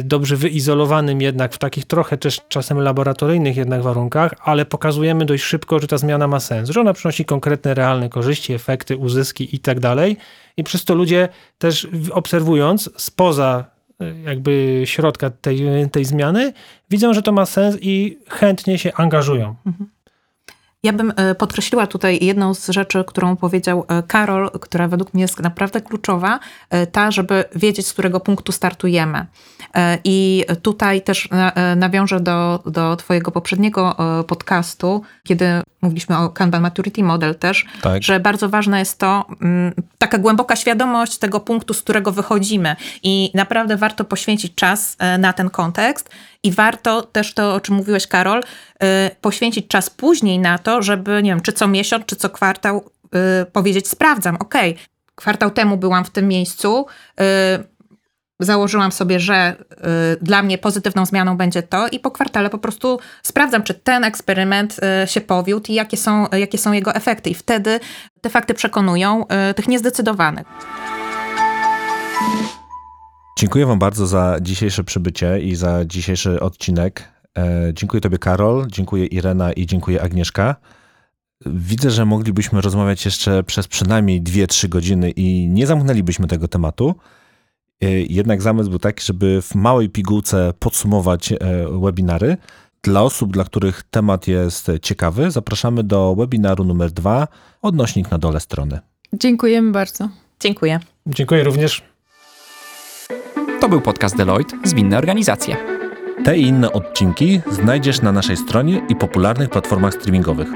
dobrze 0.03 0.35
wyizolowanym 0.35 1.21
jednak, 1.21 1.53
w 1.53 1.57
takich 1.57 1.85
trochę 1.85 2.17
też 2.17 2.41
czasem 2.47 2.79
laboratoryjnych 2.79 3.57
jednak 3.57 3.81
warunkach, 3.81 4.33
ale 4.43 4.65
pokazujemy 4.65 5.25
dość 5.25 5.43
szybko, 5.43 5.79
że 5.79 5.87
ta 5.87 5.97
zmiana 5.97 6.27
ma 6.27 6.39
sens, 6.39 6.69
że 6.69 6.81
ona 6.81 6.93
przynosi 6.93 7.25
konkretne, 7.25 7.73
realne 7.73 8.09
korzyści, 8.09 8.53
efekty, 8.53 8.97
uzyski 8.97 9.55
i 9.55 9.59
tak 9.59 9.79
dalej. 9.79 10.17
I 10.57 10.63
przez 10.63 10.85
to 10.85 10.95
ludzie 10.95 11.29
też 11.57 11.87
obserwując 12.11 12.89
spoza 12.97 13.65
e, 13.99 14.21
jakby 14.21 14.81
środka 14.85 15.29
tej, 15.29 15.89
tej 15.91 16.05
zmiany, 16.05 16.53
widzą, 16.89 17.13
że 17.13 17.21
to 17.21 17.31
ma 17.31 17.45
sens 17.45 17.77
i 17.81 18.17
chętnie 18.29 18.77
się 18.77 18.93
angażują. 18.93 19.55
Ja 20.83 20.93
bym 20.93 21.13
e, 21.15 21.35
podkreśliła 21.35 21.87
tutaj 21.87 22.19
jedną 22.21 22.53
z 22.53 22.69
rzeczy, 22.69 23.03
którą 23.07 23.35
powiedział 23.35 23.85
e, 23.87 24.03
Karol, 24.03 24.51
która 24.51 24.87
według 24.87 25.13
mnie 25.13 25.21
jest 25.21 25.39
naprawdę 25.39 25.81
kluczowa, 25.81 26.39
e, 26.69 26.87
ta, 26.87 27.11
żeby 27.11 27.43
wiedzieć, 27.55 27.87
z 27.87 27.93
którego 27.93 28.19
punktu 28.19 28.51
startujemy. 28.51 29.25
I 30.03 30.45
tutaj 30.61 31.01
też 31.01 31.29
na- 31.31 31.75
nawiążę 31.75 32.19
do, 32.19 32.59
do 32.65 32.95
Twojego 32.95 33.31
poprzedniego 33.31 33.95
podcastu, 34.27 35.01
kiedy 35.23 35.45
mówiliśmy 35.81 36.17
o 36.17 36.29
Kanban 36.29 36.61
Maturity 36.61 37.03
Model 37.03 37.35
też, 37.35 37.65
Tak. 37.81 38.03
że 38.03 38.19
bardzo 38.19 38.49
ważne 38.49 38.79
jest 38.79 38.99
to, 38.99 39.25
mm, 39.41 39.73
taka 39.97 40.17
głęboka 40.17 40.55
świadomość 40.55 41.17
tego 41.17 41.39
punktu, 41.39 41.73
z 41.73 41.81
którego 41.81 42.11
wychodzimy. 42.11 42.75
I 43.03 43.31
naprawdę 43.33 43.77
warto 43.77 44.03
poświęcić 44.05 44.55
czas 44.55 44.97
na 45.19 45.33
ten 45.33 45.49
kontekst 45.49 46.09
i 46.43 46.51
warto 46.51 47.01
też 47.01 47.33
to, 47.33 47.53
o 47.53 47.59
czym 47.59 47.75
mówiłeś, 47.75 48.07
Karol, 48.07 48.43
e, 48.79 49.11
poświęcić 49.21 49.67
czas 49.67 49.89
później 49.89 50.39
na 50.39 50.57
to, 50.57 50.81
żeby, 50.81 51.23
nie 51.23 51.31
wiem, 51.31 51.41
czy 51.41 51.53
co 51.53 51.67
miesiąc, 51.67 52.05
czy 52.05 52.15
co 52.15 52.29
kwartał 52.29 52.89
y, 53.41 53.45
powiedzieć, 53.45 53.87
sprawdzam, 53.87 54.35
ok, 54.35 54.55
kwartał 55.15 55.51
temu 55.51 55.77
byłam 55.77 56.05
w 56.05 56.09
tym 56.09 56.27
miejscu, 56.27 56.85
y, 57.21 57.23
założyłam 58.39 58.91
sobie, 58.91 59.19
że 59.19 59.55
y, 59.71 59.75
dla 60.21 60.43
mnie 60.43 60.57
pozytywną 60.57 61.05
zmianą 61.05 61.37
będzie 61.37 61.63
to 61.63 61.87
i 61.87 61.99
po 61.99 62.11
kwartale 62.11 62.49
po 62.49 62.57
prostu 62.57 62.99
sprawdzam, 63.23 63.63
czy 63.63 63.73
ten 63.73 64.03
eksperyment 64.03 64.79
y, 65.03 65.07
się 65.07 65.21
powiódł 65.21 65.71
i 65.71 65.73
jakie 65.73 65.97
są, 65.97 66.27
jakie 66.31 66.57
są 66.57 66.71
jego 66.71 66.95
efekty. 66.95 67.29
I 67.29 67.33
wtedy 67.33 67.79
te 68.21 68.29
fakty 68.29 68.53
przekonują 68.53 69.25
y, 69.49 69.53
tych 69.53 69.67
niezdecydowanych. 69.67 70.47
Dziękuję 73.37 73.65
Wam 73.65 73.79
bardzo 73.79 74.07
za 74.07 74.37
dzisiejsze 74.41 74.83
przybycie 74.83 75.39
i 75.39 75.55
za 75.55 75.85
dzisiejszy 75.85 76.39
odcinek. 76.39 77.03
E, 77.37 77.71
dziękuję 77.73 78.01
Tobie, 78.01 78.17
Karol, 78.17 78.67
dziękuję 78.67 79.05
Irena 79.05 79.53
i 79.53 79.65
dziękuję 79.65 80.01
Agnieszka. 80.01 80.55
Widzę, 81.45 81.91
że 81.91 82.05
moglibyśmy 82.05 82.61
rozmawiać 82.61 83.05
jeszcze 83.05 83.43
przez 83.43 83.67
przynajmniej 83.67 84.21
2-3 84.21 84.69
godziny 84.69 85.11
i 85.11 85.47
nie 85.49 85.67
zamknęlibyśmy 85.67 86.27
tego 86.27 86.47
tematu. 86.47 86.95
E, 87.81 87.89
Jednak 87.91 88.41
zamysł 88.41 88.69
był 88.69 88.79
taki, 88.79 89.05
żeby 89.05 89.41
w 89.41 89.55
małej 89.55 89.89
pigułce 89.89 90.53
podsumować 90.59 91.31
e, 91.31 91.37
webinary. 91.81 92.37
Dla 92.83 93.01
osób, 93.03 93.31
dla 93.33 93.43
których 93.43 93.83
temat 93.83 94.27
jest 94.27 94.71
ciekawy, 94.81 95.31
zapraszamy 95.31 95.83
do 95.83 96.15
webinaru 96.15 96.63
numer 96.63 96.91
2, 96.91 97.27
odnośnik 97.61 98.11
na 98.11 98.17
dole 98.17 98.39
strony. 98.39 98.79
Dziękujemy 99.13 99.71
bardzo. 99.71 100.09
Dziękuję. 100.39 100.79
Dziękuję 101.07 101.43
również. 101.43 101.92
To 103.63 103.69
był 103.69 103.81
podcast 103.81 104.15
Deloitte 104.15 104.57
Zwinne 104.63 104.97
Organizacje. 104.97 105.57
Te 106.25 106.37
i 106.37 106.47
inne 106.47 106.71
odcinki 106.71 107.41
znajdziesz 107.51 108.01
na 108.01 108.11
naszej 108.11 108.37
stronie 108.37 108.81
i 108.89 108.95
popularnych 108.95 109.49
platformach 109.49 109.93
streamingowych. 109.93 110.47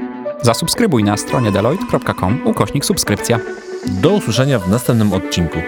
Zasubskrybuj 0.42 1.04
na 1.04 1.16
stronie 1.16 1.52
deloitte.com 1.52 2.40
ukośnik 2.44 2.84
subskrypcja. 2.84 3.40
Do 3.86 4.10
usłyszenia 4.10 4.58
w 4.58 4.70
następnym 4.70 5.12
odcinku. 5.12 5.58